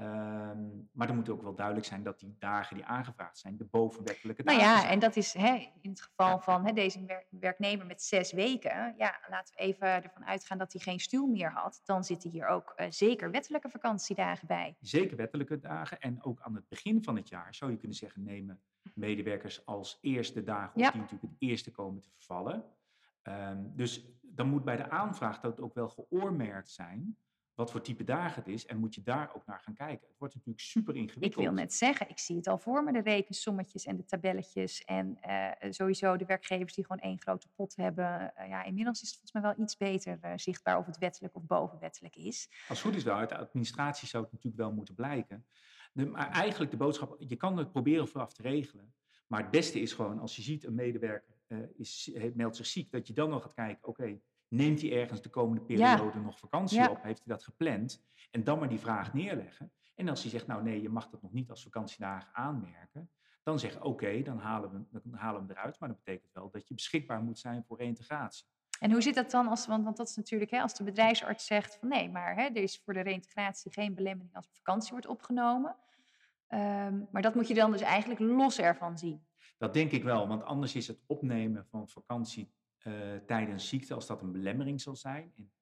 Ehm, 0.00 0.68
maar 0.92 1.08
er 1.08 1.14
moet 1.14 1.28
ook 1.28 1.42
wel 1.42 1.54
duidelijk 1.54 1.86
zijn 1.86 2.02
dat 2.02 2.18
die 2.18 2.36
dagen 2.38 2.76
die 2.76 2.84
aangevraagd 2.84 3.38
zijn, 3.38 3.56
de 3.56 3.64
bovenwettelijke 3.64 4.42
Nou 4.42 4.58
dagen 4.58 4.72
ja, 4.72 4.80
zijn. 4.80 4.92
en 4.92 4.98
dat 4.98 5.16
is 5.16 5.32
hè, 5.32 5.54
in 5.80 5.90
het 5.90 6.00
geval 6.02 6.28
Ja. 6.28 6.38
van 6.40 6.66
hè, 6.66 6.72
deze 6.72 7.04
wer- 7.04 7.26
werknemer 7.30 7.86
met 7.86 8.02
zes 8.02 8.32
weken. 8.32 8.94
Ja, 8.98 9.20
laten 9.28 9.54
we 9.56 9.60
even 9.62 9.86
ervan 10.02 10.24
uitgaan 10.26 10.58
dat 10.58 10.72
hij 10.72 10.80
geen 10.82 11.00
stuur 11.00 11.28
meer 11.28 11.50
had. 11.52 11.80
Dan 11.84 12.04
zitten 12.04 12.30
hier 12.30 12.46
ook 12.46 12.72
eh, 12.76 12.86
zeker 12.90 13.30
wettelijke 13.30 13.68
vakantiedagen 13.68 14.46
bij. 14.46 14.76
Zeker 14.80 15.16
wettelijke 15.16 15.58
dagen. 15.58 16.00
En 16.00 16.22
ook 16.24 16.40
aan 16.40 16.54
het 16.54 16.68
begin 16.68 17.02
van 17.04 17.16
het 17.16 17.28
jaar 17.28 17.54
zou 17.54 17.70
je 17.70 17.76
kunnen 17.76 17.96
zeggen, 17.96 18.22
nemen 18.22 18.60
medewerkers 18.94 19.66
als 19.66 19.98
eerste 20.00 20.42
dagen, 20.42 20.74
of 20.74 20.80
Ja. 20.82 20.90
die 20.90 21.00
natuurlijk 21.00 21.32
het 21.32 21.40
eerste 21.48 21.70
komen 21.70 22.02
te 22.02 22.10
vervallen. 22.10 22.64
Ehm, 23.22 23.58
dus 23.74 24.04
dan 24.22 24.48
moet 24.48 24.64
bij 24.64 24.76
de 24.76 24.90
aanvraag 24.90 25.40
dat 25.40 25.60
ook 25.60 25.74
wel 25.74 25.88
geoormerkt 25.88 26.70
zijn 26.70 27.16
wat 27.60 27.70
voor 27.70 27.80
type 27.80 28.04
dagen 28.04 28.42
het 28.42 28.52
is. 28.52 28.66
En 28.66 28.78
moet 28.78 28.94
je 28.94 29.02
daar 29.02 29.34
ook 29.34 29.46
naar 29.46 29.60
gaan 29.60 29.74
kijken. 29.74 30.08
Het 30.08 30.18
wordt 30.18 30.34
natuurlijk 30.34 30.64
super 30.64 30.94
Ik 30.94 31.00
ingewikkeld. 31.00 31.44
wil 31.44 31.54
net 31.54 31.74
zeggen, 31.74 32.08
ik 32.08 32.18
zie 32.18 32.36
het 32.36 32.46
al 32.46 32.58
voor 32.58 32.84
me, 32.84 32.92
de 32.92 33.00
rekensommetjes 33.00 33.84
en 33.84 33.96
de 33.96 34.04
tabelletjes. 34.04 34.84
En 34.84 35.20
eh, 35.20 35.70
sowieso 35.70 36.16
de 36.16 36.24
werkgevers 36.24 36.74
die 36.74 36.86
gewoon 36.86 37.02
één 37.02 37.20
grote 37.20 37.48
pot 37.54 37.76
hebben. 37.76 38.34
Eh, 38.34 38.48
ja, 38.48 38.64
inmiddels 38.64 39.02
is 39.02 39.08
het 39.08 39.18
volgens 39.18 39.32
mij 39.32 39.42
wel 39.42 39.64
iets 39.64 39.76
beter 39.76 40.18
eh, 40.20 40.32
zichtbaar 40.36 40.78
of 40.78 40.86
het 40.86 40.98
wettelijk 40.98 41.36
of 41.36 41.42
bovenwettelijk 41.46 42.16
is. 42.16 42.48
Als 42.68 42.78
het 42.78 42.88
goed 42.88 42.96
is 42.96 43.04
wel, 43.04 43.16
uit 43.16 43.28
de 43.28 43.38
administratie 43.38 44.08
zou 44.08 44.22
het 44.22 44.32
natuurlijk 44.32 44.62
wel 44.62 44.72
moeten 44.72 44.94
blijken. 44.94 45.46
De, 45.92 46.06
maar 46.06 46.30
eigenlijk 46.30 46.70
de 46.70 46.76
boodschap, 46.76 47.16
je 47.18 47.36
kan 47.36 47.56
het 47.56 47.70
proberen 47.70 48.08
vooraf 48.08 48.32
te 48.32 48.42
regelen. 48.42 48.94
Maar 49.26 49.40
het 49.40 49.50
beste 49.50 49.80
is 49.80 49.92
gewoon, 49.92 50.18
als 50.18 50.36
je 50.36 50.42
ziet 50.42 50.64
een 50.64 50.74
medewerker 50.74 51.34
is, 51.76 52.10
meldt 52.34 52.56
zich 52.56 52.66
ziek, 52.66 52.90
dat 52.90 53.06
je 53.06 53.12
dan 53.12 53.30
nog 53.30 53.42
gaat 53.42 53.54
kijken, 53.54 53.88
oké, 53.88 54.20
neemt 54.50 54.80
hij 54.80 54.92
ergens 55.00 55.22
de 55.22 55.28
komende 55.28 55.62
Ja. 55.76 55.94
periode 55.96 56.20
nog 56.20 56.38
vakantie 56.38 56.78
Ja. 56.78 56.88
op? 56.90 57.02
Heeft 57.02 57.18
hij 57.24 57.34
dat 57.34 57.44
gepland? 57.44 58.02
En 58.30 58.44
dan 58.44 58.58
maar 58.58 58.68
die 58.68 58.78
vraag 58.78 59.14
neerleggen. 59.14 59.72
En 59.94 60.08
als 60.08 60.22
hij 60.22 60.30
zegt, 60.30 60.46
nou 60.46 60.62
nee, 60.62 60.82
je 60.82 60.88
mag 60.88 61.08
dat 61.10 61.22
nog 61.22 61.32
niet 61.32 61.50
als 61.50 61.62
vakantiedagen 61.62 62.34
aanmerken, 62.34 63.10
dan 63.42 63.58
zeg 63.58 63.82
oké, 63.82 64.22
dan, 64.22 64.38
halen 64.38 64.70
we, 64.90 65.00
dan 65.00 65.14
halen 65.14 65.40
we 65.40 65.46
hem 65.46 65.56
eruit. 65.56 65.80
Maar 65.80 65.88
dat 65.88 65.98
betekent 66.04 66.32
wel 66.32 66.50
dat 66.50 66.68
je 66.68 66.74
beschikbaar 66.74 67.22
moet 67.22 67.38
zijn 67.38 67.64
voor 67.64 67.78
reïntegratie. 67.78 68.46
En 68.80 68.92
hoe 68.92 69.00
zit 69.02 69.14
dat 69.14 69.30
dan 69.30 69.48
als, 69.48 69.66
want, 69.66 69.84
want 69.84 69.96
dat 69.96 70.08
is 70.08 70.16
natuurlijk 70.16 70.50
hè, 70.50 70.60
als 70.60 70.74
de 70.74 70.84
bedrijfsarts 70.84 71.46
zegt 71.46 71.76
van 71.76 71.88
nee, 71.88 72.10
maar 72.10 72.34
hè, 72.34 72.42
er 72.42 72.56
is 72.56 72.80
voor 72.84 72.94
de 72.94 73.00
reïntegratie 73.00 73.72
geen 73.72 73.94
belemmering 73.94 74.34
als 74.36 74.48
vakantie 74.52 74.90
wordt 74.90 75.06
opgenomen. 75.06 75.76
Ehm, 76.46 77.00
maar 77.10 77.22
dat 77.22 77.34
moet 77.34 77.48
je 77.48 77.54
dan 77.54 77.70
dus 77.70 77.80
eigenlijk 77.80 78.20
los 78.20 78.58
ervan 78.58 78.98
zien. 78.98 79.26
Dat 79.58 79.74
denk 79.74 79.90
ik 79.90 80.02
wel, 80.02 80.28
want 80.28 80.42
anders 80.44 80.74
is 80.74 80.86
het 80.86 81.00
opnemen 81.06 81.66
van 81.66 81.88
vakantie 81.88 82.52
eh, 82.82 83.16
tijdens 83.26 83.68
ziekte, 83.68 83.94
als 83.94 84.06
dat 84.06 84.22
een 84.22 84.32
belemmering 84.32 84.80
zal 84.80 84.96
zijn. 84.96 85.32
En 85.36 85.52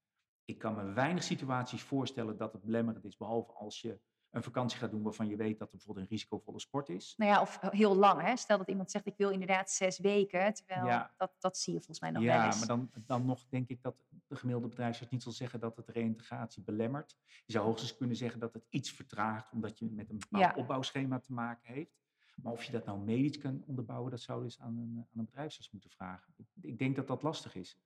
ik 0.44 0.59
kan 0.59 0.74
me 0.74 0.92
weinig 0.92 1.22
situaties 1.22 1.83
voorstellen 1.83 2.37
dat 2.37 2.52
het 2.52 2.62
belemmerend 2.62 3.04
is, 3.04 3.16
behalve 3.16 3.52
als 3.52 3.81
je 3.81 4.00
een 4.31 4.42
vakantie 4.42 4.78
gaat 4.78 4.90
doen 4.90 5.02
waarvan 5.02 5.28
je 5.28 5.37
weet 5.37 5.59
dat 5.59 5.68
het 5.68 5.70
bijvoorbeeld 5.76 6.07
een 6.07 6.12
risicovolle 6.12 6.61
sport 6.61 6.88
is. 6.88 7.14
Nou 7.16 7.31
ja, 7.31 7.40
of 7.40 7.59
heel 7.61 7.96
lang. 7.96 8.20
Hè? 8.22 8.37
Stel 8.37 8.59
dat 8.59 8.68
iemand 8.68 8.90
zegt 8.90 9.07
ik 9.07 9.16
wil 9.16 9.31
inderdaad 9.31 9.70
zes 9.70 9.98
weken, 9.98 10.54
terwijl 10.54 10.87
Ja. 10.87 11.14
dat, 11.16 11.33
dat 11.38 11.59
zie 11.59 11.72
je 11.72 11.78
volgens 11.78 12.00
mij 12.00 12.11
nog 12.11 12.22
wel 12.22 12.33
ja, 12.33 12.46
eens. 12.46 12.59
maar 12.59 12.66
dan, 12.66 12.90
dan 13.07 13.24
nog 13.26 13.46
denk 13.48 13.68
ik 13.68 13.83
dat 13.83 14.04
de 14.26 14.37
gemiddelde 14.37 14.68
bedrijfsarts 14.68 15.12
niet 15.12 15.22
zal 15.22 15.33
zeggen 15.33 15.61
dat 15.61 15.76
het 15.76 15.88
reïntegratie 15.88 16.62
belemmert. 16.62 17.16
Je 17.46 17.52
zou 17.52 17.64
hoogstens 17.64 17.96
kunnen 17.96 18.16
zeggen 18.16 18.40
dat 18.40 18.52
het 18.52 18.66
iets 18.68 18.90
vertraagt, 18.92 19.52
omdat 19.52 19.78
je 19.78 19.90
met 19.90 20.11
een 20.11 20.18
bepaald 20.18 20.54
Ja. 20.54 20.61
opbouwschema 20.61 21.18
te 21.20 21.33
maken 21.33 21.72
heeft. 21.72 21.96
Maar 22.42 22.53
of 22.53 22.64
je 22.64 22.72
dat 22.72 22.85
nou 22.85 22.98
medisch 22.98 23.38
kan 23.38 23.62
onderbouwen, 23.66 24.11
dat 24.11 24.20
zou 24.20 24.42
dus 24.42 24.61
aan 24.61 24.77
een, 24.77 24.96
aan 24.96 25.18
een 25.18 25.24
bedrijfsarts 25.24 25.70
moeten 25.70 25.90
vragen. 25.90 26.33
Ik, 26.37 26.46
ik 26.61 26.79
denk 26.79 26.96
dat 26.96 27.07
dat 27.07 27.22
lastig 27.22 27.55
is. 27.55 27.79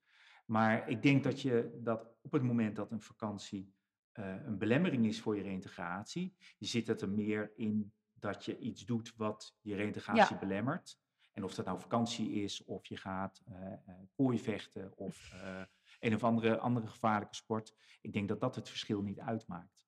Maar 0.45 0.89
ik 0.89 1.01
denk 1.01 1.23
dat 1.23 1.41
je 1.41 1.79
dat 1.83 2.07
op 2.21 2.31
het 2.31 2.43
moment 2.43 2.75
dat 2.75 2.91
een 2.91 3.01
vakantie 3.01 3.73
eh, 4.11 4.45
een 4.45 4.57
belemmering 4.57 5.05
is 5.05 5.21
voor 5.21 5.35
je 5.35 5.41
reïntegratie, 5.41 6.35
je 6.57 6.65
zit 6.65 6.87
het 6.87 7.01
er 7.01 7.09
meer 7.09 7.51
in 7.55 7.93
dat 8.13 8.45
je 8.45 8.59
iets 8.59 8.85
doet 8.85 9.13
wat 9.15 9.57
je 9.61 9.75
reïntegratie 9.75 10.37
belemmert. 10.37 11.01
En 11.33 11.43
of 11.43 11.55
dat 11.55 11.65
nou 11.65 11.79
vakantie 11.79 12.31
is, 12.31 12.63
of 12.63 12.85
je 12.85 12.97
gaat 12.97 13.41
eh 13.45 13.73
eh, 13.73 13.95
kooivechten, 14.15 14.97
of 14.97 15.31
eh, 15.33 15.61
een 15.99 16.15
of 16.15 16.23
andere, 16.23 16.57
andere 16.57 16.87
gevaarlijke 16.87 17.35
sport. 17.35 17.75
Ik 18.01 18.13
denk 18.13 18.27
dat 18.27 18.39
dat 18.39 18.55
het 18.55 18.69
verschil 18.69 19.01
niet 19.01 19.19
uitmaakt. 19.19 19.87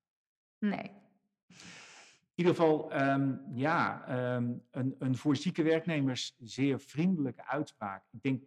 Nee. 0.57 0.91
In 2.35 2.43
ieder 2.43 2.55
geval, 2.55 2.91
ehm, 2.91 3.35
ja, 3.53 4.05
ehm, 4.07 4.53
een, 4.71 4.95
een 4.99 5.15
voor 5.15 5.35
zieke 5.35 5.63
werknemers 5.63 6.35
zeer 6.39 6.79
vriendelijke 6.79 7.47
uitspraak. 7.47 8.05
Ik 8.11 8.21
denk, 8.21 8.43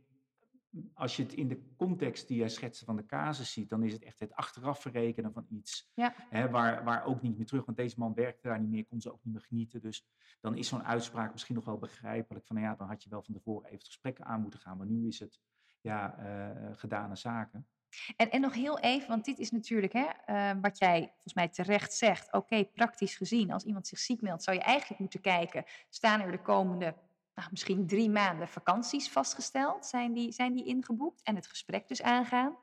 als 0.94 1.16
je 1.16 1.22
het 1.22 1.32
in 1.32 1.48
de 1.48 1.74
context 1.76 2.28
die 2.28 2.36
jij 2.36 2.48
schetste 2.48 2.84
van 2.84 2.96
de 2.96 3.06
casus 3.06 3.52
ziet, 3.52 3.68
dan 3.68 3.82
is 3.82 3.92
het 3.92 4.02
echt 4.02 4.20
het 4.20 4.34
achteraf 4.34 4.80
verrekenen 4.80 5.32
van 5.32 5.46
iets. 5.48 5.90
Ja. 5.94 6.14
Hè, 6.16 6.50
waar, 6.50 6.84
waar 6.84 7.04
ook 7.04 7.22
niet 7.22 7.36
meer 7.36 7.46
terug, 7.46 7.64
want 7.64 7.76
deze 7.76 7.98
man 7.98 8.14
werkte 8.14 8.48
daar 8.48 8.60
niet 8.60 8.70
meer, 8.70 8.86
kon 8.86 9.00
ze 9.00 9.12
ook 9.12 9.24
niet 9.24 9.34
meer 9.34 9.42
genieten. 9.42 9.80
Dus 9.80 10.06
dan 10.40 10.56
is 10.56 10.68
zo'n 10.68 10.84
uitspraak 10.84 11.32
misschien 11.32 11.54
nog 11.54 11.64
wel 11.64 11.78
begrijpelijk. 11.78 12.46
Van 12.46 12.56
nou 12.56 12.68
ja, 12.68 12.74
dan 12.74 12.88
had 12.88 13.02
je 13.02 13.10
wel 13.10 13.22
van 13.22 13.34
tevoren 13.34 13.64
even 13.64 13.78
het 13.78 13.86
gesprek 13.86 14.20
aan 14.20 14.40
moeten 14.40 14.60
gaan. 14.60 14.76
Maar 14.76 14.86
nu 14.86 15.06
is 15.06 15.18
het 15.18 15.40
ja, 15.80 16.18
eh, 16.18 16.76
gedane 16.76 17.16
zaken. 17.16 17.68
En, 18.16 18.30
en 18.30 18.40
nog 18.40 18.54
heel 18.54 18.78
even, 18.78 19.08
want 19.08 19.24
dit 19.24 19.38
is 19.38 19.50
natuurlijk 19.50 19.92
hè, 19.92 20.06
eh, 20.26 20.50
wat 20.60 20.78
jij 20.78 21.00
volgens 21.12 21.34
mij 21.34 21.48
terecht 21.48 21.92
zegt. 21.94 22.32
Oké, 22.32 22.64
praktisch 22.64 23.16
gezien, 23.16 23.52
als 23.52 23.64
iemand 23.64 23.86
zich 23.86 23.98
ziek 23.98 24.20
meldt, 24.20 24.42
zou 24.42 24.56
je 24.56 24.62
eigenlijk 24.62 25.00
moeten 25.00 25.20
kijken, 25.20 25.64
staan 25.88 26.20
er 26.20 26.30
de 26.30 26.42
komende 26.42 26.94
nou, 27.34 27.48
misschien 27.50 27.86
drie 27.86 28.10
maanden 28.10 28.48
vakanties 28.48 29.10
vastgesteld? 29.10 29.86
Zijn 29.86 30.12
die, 30.12 30.32
zijn 30.32 30.54
die 30.54 30.64
ingeboekt? 30.64 31.22
En 31.22 31.34
het 31.34 31.46
gesprek 31.46 31.88
dus 31.88 32.02
aangaan. 32.02 32.56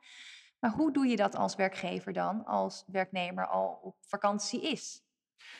Maar 0.59 0.71
hoe 0.71 0.91
doe 0.91 1.07
je 1.07 1.15
dat 1.15 1.35
als 1.35 1.55
werkgever 1.55 2.13
dan, 2.13 2.45
als 2.45 2.83
werknemer 2.87 3.47
al 3.47 3.79
op 3.83 3.95
vakantie 3.99 4.61
is? 4.71 5.03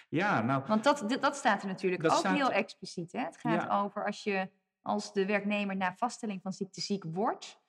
Ja, 0.10 0.41
nou, 0.41 0.63
Want 0.67 0.84
dat, 0.84 1.17
dat 1.21 1.36
staat 1.36 1.62
er 1.62 1.67
natuurlijk 1.67 2.04
ook 2.06 2.12
staat- 2.12 2.36
heel 2.36 2.51
expliciet. 2.51 3.12
Hè? 3.12 3.19
Het 3.19 3.38
gaat 3.38 3.62
Ja. 3.63 3.82
over 3.82 4.06
als, 4.06 4.23
je, 4.23 4.49
als 4.82 5.13
de 5.13 5.25
werknemer 5.25 5.75
na 5.75 5.93
vaststelling 5.95 6.41
van 6.41 6.54
ziekte 6.54 6.82
ziek 6.82 7.04
wordt. 7.04 7.60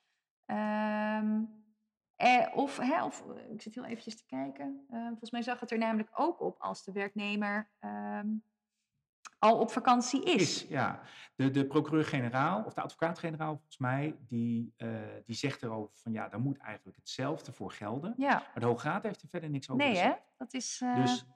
ehm, 0.46 1.42
eh, 2.16 2.46
of, 2.54 2.76
hè, 2.76 3.04
of, 3.04 3.24
eh, 3.36 3.50
ik 3.50 3.62
zit 3.62 3.74
heel 3.74 3.84
eventjes 3.84 4.16
te 4.16 4.26
kijken. 4.26 4.86
Eh, 4.90 5.06
volgens 5.06 5.30
mij 5.30 5.42
zag 5.42 5.60
het 5.60 5.70
er 5.70 5.78
namelijk 5.78 6.10
ook 6.14 6.40
op 6.40 6.58
als 6.58 6.84
de 6.84 6.92
werknemer 6.92 7.68
ehm, 7.78 8.28
al 9.38 9.58
op 9.58 9.70
vakantie 9.70 10.24
is. 10.24 10.62
Is, 10.62 10.68
ja. 10.68 11.00
De, 11.34 11.50
de 11.50 11.66
procureur-generaal, 11.66 12.64
of 12.64 12.74
de 12.74 12.80
advocaat-generaal 12.80 13.54
volgens 13.54 13.78
mij, 13.78 14.16
die, 14.20 14.72
eh, 14.76 14.88
die 15.24 15.36
zegt 15.36 15.62
erover 15.62 15.96
van 15.96 16.12
ja, 16.12 16.28
daar 16.28 16.40
moet 16.40 16.58
eigenlijk 16.58 16.96
hetzelfde 16.96 17.52
voor 17.52 17.72
gelden. 17.72 18.14
Ja, 18.16 18.32
Maar 18.32 18.60
de 18.60 18.66
Hoge 18.66 18.88
Raad 18.88 19.02
heeft 19.02 19.22
er 19.22 19.28
verder 19.28 19.50
niks 19.50 19.70
over 19.70 19.84
nee 19.84 19.96
hè? 19.96 20.02
gezegd. 20.02 20.22
Dat 20.36 20.54
is... 20.54 20.78
Dus 20.94 21.26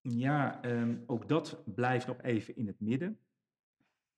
ja, 0.00 0.62
ehm, 0.62 0.96
ook 1.06 1.28
dat 1.28 1.62
blijft 1.64 2.06
nog 2.06 2.22
even 2.22 2.56
in 2.56 2.66
het 2.66 2.80
midden. 2.80 3.18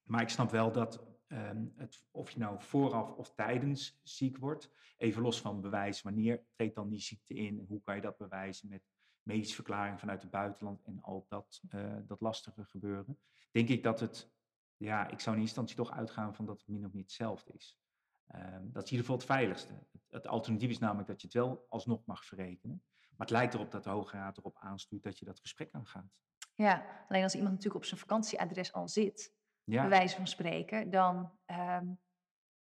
Maar 0.02 0.22
ik 0.22 0.28
snap 0.28 0.50
wel 0.50 0.72
dat 0.72 1.04
ehm, 1.30 1.64
het, 1.76 2.04
of 2.10 2.30
je 2.30 2.38
nou 2.38 2.62
vooraf 2.62 3.12
of 3.12 3.34
tijdens 3.34 4.00
ziek 4.02 4.38
wordt, 4.38 4.70
even 4.96 5.22
los 5.22 5.40
van 5.40 5.60
bewijs, 5.60 6.02
wanneer 6.02 6.44
treedt 6.50 6.74
dan 6.74 6.88
die 6.88 7.00
ziekte 7.00 7.34
in 7.34 7.64
hoe 7.68 7.82
kan 7.82 7.94
je 7.94 8.00
dat 8.00 8.16
bewijzen 8.16 8.68
met 8.68 8.82
medische 9.22 9.54
verklaring 9.54 10.00
vanuit 10.00 10.22
het 10.22 10.30
buitenland 10.30 10.84
en 10.84 11.02
al 11.02 11.26
dat, 11.28 11.62
eh, 11.68 11.96
dat 12.02 12.20
lastige 12.20 12.64
gebeuren, 12.64 13.18
denk 13.50 13.68
ik 13.68 13.82
dat 13.82 14.00
het, 14.00 14.30
ja, 14.76 15.08
ik 15.08 15.20
zou 15.20 15.36
in 15.36 15.42
eerste 15.42 15.60
instantie 15.60 15.76
toch 15.76 15.90
uitgaan 15.90 16.34
van 16.34 16.46
dat 16.46 16.58
het 16.58 16.68
min 16.68 16.84
of 16.84 16.92
meer 16.92 17.02
hetzelfde 17.02 17.52
is. 17.52 17.78
Ehm, 18.26 18.62
dat 18.72 18.84
is 18.84 18.90
in 18.90 18.96
ieder 18.96 18.98
geval 18.98 19.16
het 19.16 19.24
veiligste. 19.24 19.72
Het, 19.72 20.06
het 20.08 20.26
alternatief 20.26 20.70
is 20.70 20.78
namelijk 20.78 21.08
dat 21.08 21.20
je 21.20 21.26
het 21.26 21.36
wel 21.36 21.66
alsnog 21.68 22.04
mag 22.04 22.24
verrekenen. 22.24 22.82
Maar 23.16 23.26
het 23.26 23.30
lijkt 23.30 23.54
erop 23.54 23.70
dat 23.70 23.84
de 23.84 23.90
Hoge 23.90 24.16
Raad 24.16 24.38
erop 24.38 24.56
aanstuurt 24.58 25.02
dat 25.02 25.18
je 25.18 25.24
dat 25.24 25.40
gesprek 25.40 25.72
aangaat. 25.72 26.18
Ja, 26.54 27.04
alleen 27.08 27.22
als 27.22 27.34
iemand 27.34 27.52
natuurlijk 27.52 27.82
op 27.82 27.88
zijn 27.88 28.00
vakantieadres 28.00 28.72
al 28.72 28.88
zit, 28.88 29.34
Ja, 29.70 29.80
bij 29.80 29.90
wijze 29.90 30.16
van 30.16 30.26
spreken, 30.26 30.90
dan 30.90 31.30
ehm, 31.44 31.86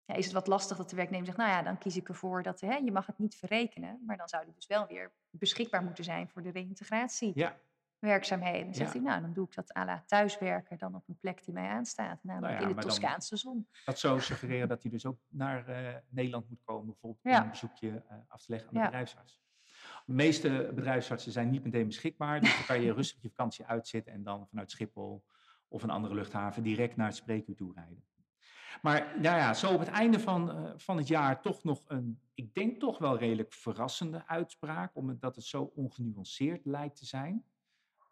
ja, 0.05 0.15
is 0.15 0.25
het 0.25 0.35
wat 0.35 0.47
lastig 0.47 0.77
dat 0.77 0.91
de 0.91 0.97
werknemer 0.97 1.27
zegt, 1.27 1.39
nou 1.39 1.51
ja, 1.51 1.63
dan 1.63 1.79
kies 1.79 1.97
ik 1.97 2.09
ervoor 2.09 2.43
dat 2.43 2.61
hè, 2.61 2.75
je 2.75 2.93
mag 2.93 3.07
het 3.07 3.19
niet 3.19 3.37
verrekenen, 3.37 4.03
maar 4.07 4.17
dan 4.17 4.29
zou 4.29 4.45
die 4.45 4.55
dus 4.55 4.67
wel 4.67 4.87
weer 4.87 5.13
beschikbaar 5.31 5.83
moeten 5.83 6.05
zijn 6.05 6.29
voor 6.29 6.43
de 6.43 6.51
reïntegratiewerkzaamheden. 6.51 8.59
ja, 8.59 8.65
Dan 8.65 8.75
zegt 8.75 8.93
hij, 8.93 9.03
nou, 9.03 9.21
dan 9.21 9.33
doe 9.33 9.47
ik 9.47 9.55
dat 9.55 9.77
à 9.77 9.85
la 9.85 10.03
thuiswerken 10.07 10.79
dan 10.79 10.95
op 10.95 11.09
een 11.09 11.19
plek 11.19 11.45
die 11.45 11.55
mij 11.55 11.69
aanstaat, 11.69 12.25
namelijk 12.25 12.59
Nou 12.59 12.71
in 12.71 12.77
de 12.77 12.83
Toscaanse 12.83 13.37
zon. 13.37 13.69
dat 13.85 13.99
zou 13.99 14.21
suggereren 14.21 14.69
dat 14.69 14.83
hij 14.83 14.91
dus 14.91 15.07
ook 15.07 15.19
naar 15.29 15.69
eh, 15.69 15.95
Nederland 16.09 16.49
moet 16.49 16.63
komen, 16.65 16.87
bijvoorbeeld 16.87 17.25
om 17.25 17.33
een 17.33 17.51
bezoekje 17.51 18.03
eh, 18.09 18.17
af 18.29 18.43
te 18.43 18.51
leggen 18.51 18.69
aan 18.69 18.75
de 18.75 18.81
bedrijfsarts. 18.81 19.43
De 20.07 20.13
meeste 20.13 20.71
bedrijfsartsen 20.75 21.33
zijn 21.33 21.51
niet 21.51 21.65
meteen 21.65 21.87
beschikbaar, 21.87 22.41
dus 22.41 22.57
dan 22.57 22.67
kan 22.67 22.81
je 22.81 22.93
rustig 23.01 23.23
je 23.23 23.29
vakantie 23.29 23.67
uitzitten 23.67 24.13
en 24.13 24.23
dan 24.23 24.47
vanuit 24.49 24.71
Schiphol 24.71 25.25
of 25.69 25.83
een 25.83 25.91
andere 25.91 26.15
luchthaven 26.15 26.63
direct 26.63 26.97
naar 26.97 27.07
het 27.07 27.17
spreekuur 27.17 27.57
toe 27.57 27.73
rijden. 27.75 28.05
Maar 28.83 29.21
nou 29.21 29.37
ja, 29.37 29.55
zo 29.55 29.73
op 29.73 29.79
het 29.79 29.89
einde 29.89 30.21
van, 30.21 30.51
eh, 30.51 30.73
van 30.77 30.97
het 30.97 31.09
jaar 31.09 31.43
toch 31.43 31.65
nog 31.65 31.85
een, 31.87 32.21
ik 32.35 32.55
denk 32.55 32.81
toch 32.81 32.99
wel 32.99 33.19
redelijk 33.19 33.53
verrassende 33.53 34.27
uitspraak, 34.27 34.97
omdat 34.97 35.37
het 35.37 35.45
zo 35.45 35.73
ongenuanceerd 35.75 36.65
lijkt 36.65 36.97
te 36.97 37.07
zijn. 37.07 37.45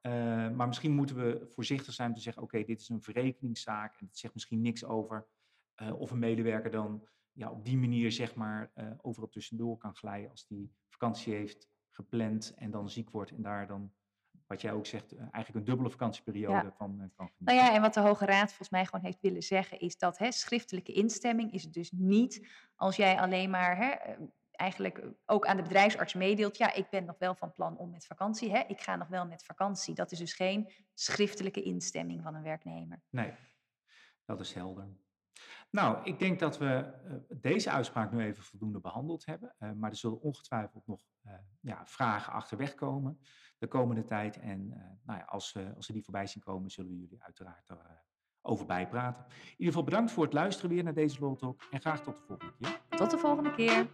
Eh, 0.00 0.12
maar 0.50 0.66
misschien 0.66 0.94
moeten 0.94 1.16
we 1.16 1.46
voorzichtig 1.46 1.94
zijn 1.94 2.08
om 2.08 2.14
te 2.14 2.20
zeggen, 2.20 2.42
oké, 2.42 2.64
dit 2.64 2.80
is 2.80 2.88
een 2.88 3.02
verrekeningszaak 3.02 4.00
en 4.00 4.06
het 4.06 4.18
zegt 4.18 4.34
misschien 4.34 4.60
niks 4.60 4.84
over 4.84 5.26
eh, 5.74 6.00
of 6.00 6.10
een 6.10 6.18
medewerker 6.18 6.70
dan 6.70 7.08
ja, 7.32 7.50
op 7.50 7.64
die 7.64 7.76
manier 7.76 8.12
zeg 8.12 8.34
maar 8.34 8.72
overal 9.00 9.28
tussendoor 9.28 9.76
kan 9.76 9.94
glijden 9.94 10.30
als 10.30 10.46
die 10.46 10.72
vakantie 10.88 11.34
heeft 11.34 11.68
gepland 11.90 12.54
en 12.56 12.70
dan 12.70 12.90
ziek 12.90 13.10
wordt 13.10 13.30
en 13.30 13.42
daar 13.42 13.66
dan, 13.66 13.92
wat 14.52 14.60
jij 14.60 14.72
ook 14.72 14.86
zegt, 14.86 15.12
eh, 15.12 15.18
eigenlijk 15.20 15.54
een 15.54 15.64
dubbele 15.64 15.90
vakantieperiode 15.90 16.52
Ja. 16.66 16.72
van 16.76 16.90
eh, 16.90 17.06
kan 17.16 17.26
genieten. 17.26 17.44
Nou 17.44 17.58
ja, 17.58 17.74
en 17.74 17.80
wat 17.80 17.94
de 17.94 18.00
Hoge 18.00 18.24
Raad 18.26 18.48
volgens 18.48 18.70
mij 18.70 18.84
gewoon 18.84 19.04
heeft 19.04 19.20
willen 19.20 19.42
zeggen, 19.42 19.78
is 19.78 19.98
dat 19.98 20.18
hè, 20.18 20.32
schriftelijke 20.32 20.92
instemming 20.92 21.52
is 21.52 21.62
het 21.62 21.72
dus 21.72 21.90
niet 21.90 22.48
als 22.76 22.96
jij 22.96 23.20
alleen 23.20 23.50
maar 23.50 23.76
hè, 23.76 23.90
eh, 23.90 24.14
eigenlijk 24.52 25.02
ook 25.26 25.46
aan 25.46 25.56
de 25.56 25.62
bedrijfsarts 25.62 26.14
meedeelt, 26.14 26.56
ja, 26.56 26.72
ik 26.72 26.90
ben 26.90 27.04
nog 27.04 27.18
wel 27.18 27.34
van 27.34 27.52
plan 27.52 27.76
om 27.76 27.90
met 27.90 28.06
vakantie, 28.06 28.50
hè, 28.50 28.58
ik 28.66 28.80
ga 28.80 28.96
nog 28.96 29.08
wel 29.08 29.26
met 29.26 29.44
vakantie. 29.44 29.94
Dat 29.94 30.12
is 30.12 30.18
dus 30.18 30.34
geen 30.34 30.72
schriftelijke 30.94 31.62
instemming 31.62 32.22
van 32.22 32.34
een 32.34 32.42
werknemer. 32.42 33.00
Nee, 33.10 33.32
dat 34.24 34.40
is 34.40 34.52
helder. 34.54 34.88
Nou, 35.70 36.04
ik 36.04 36.18
denk 36.18 36.38
dat 36.38 36.58
we 36.58 36.66
eh, 36.66 37.14
deze 37.28 37.70
uitspraak 37.70 38.12
nu 38.12 38.20
even 38.24 38.42
voldoende 38.42 38.80
behandeld 38.80 39.26
hebben. 39.26 39.54
eh, 39.58 39.72
maar 39.72 39.90
er 39.90 39.96
zullen 39.96 40.20
ongetwijfeld 40.20 40.86
nog 40.86 41.00
eh, 41.22 41.32
ja, 41.60 41.86
vragen 41.86 42.32
achterweg 42.32 42.74
komen 42.74 43.20
de 43.58 43.66
komende 43.68 44.04
tijd. 44.04 44.38
En 44.38 44.68
nou 45.04 45.18
ja, 45.18 45.24
als, 45.24 45.56
als 45.76 45.86
die 45.86 46.02
voorbij 46.02 46.26
zien 46.26 46.42
komen, 46.42 46.70
zullen 46.70 46.90
we 46.90 46.98
jullie 46.98 47.22
uiteraard 47.22 47.66
over 48.42 48.66
bijpraten. 48.66 49.24
In 49.28 49.50
ieder 49.50 49.66
geval 49.66 49.84
bedankt 49.84 50.12
voor 50.12 50.24
het 50.24 50.32
luisteren 50.32 50.70
weer 50.70 50.84
naar 50.84 50.94
deze 50.94 51.20
Law 51.20 51.54
en 51.70 51.80
graag 51.80 52.02
tot 52.02 52.16
de 52.16 52.22
volgende 52.26 52.54
keer. 52.58 52.80
Tot 52.88 53.10
de 53.10 53.18
volgende 53.18 53.54
keer. 53.54 53.90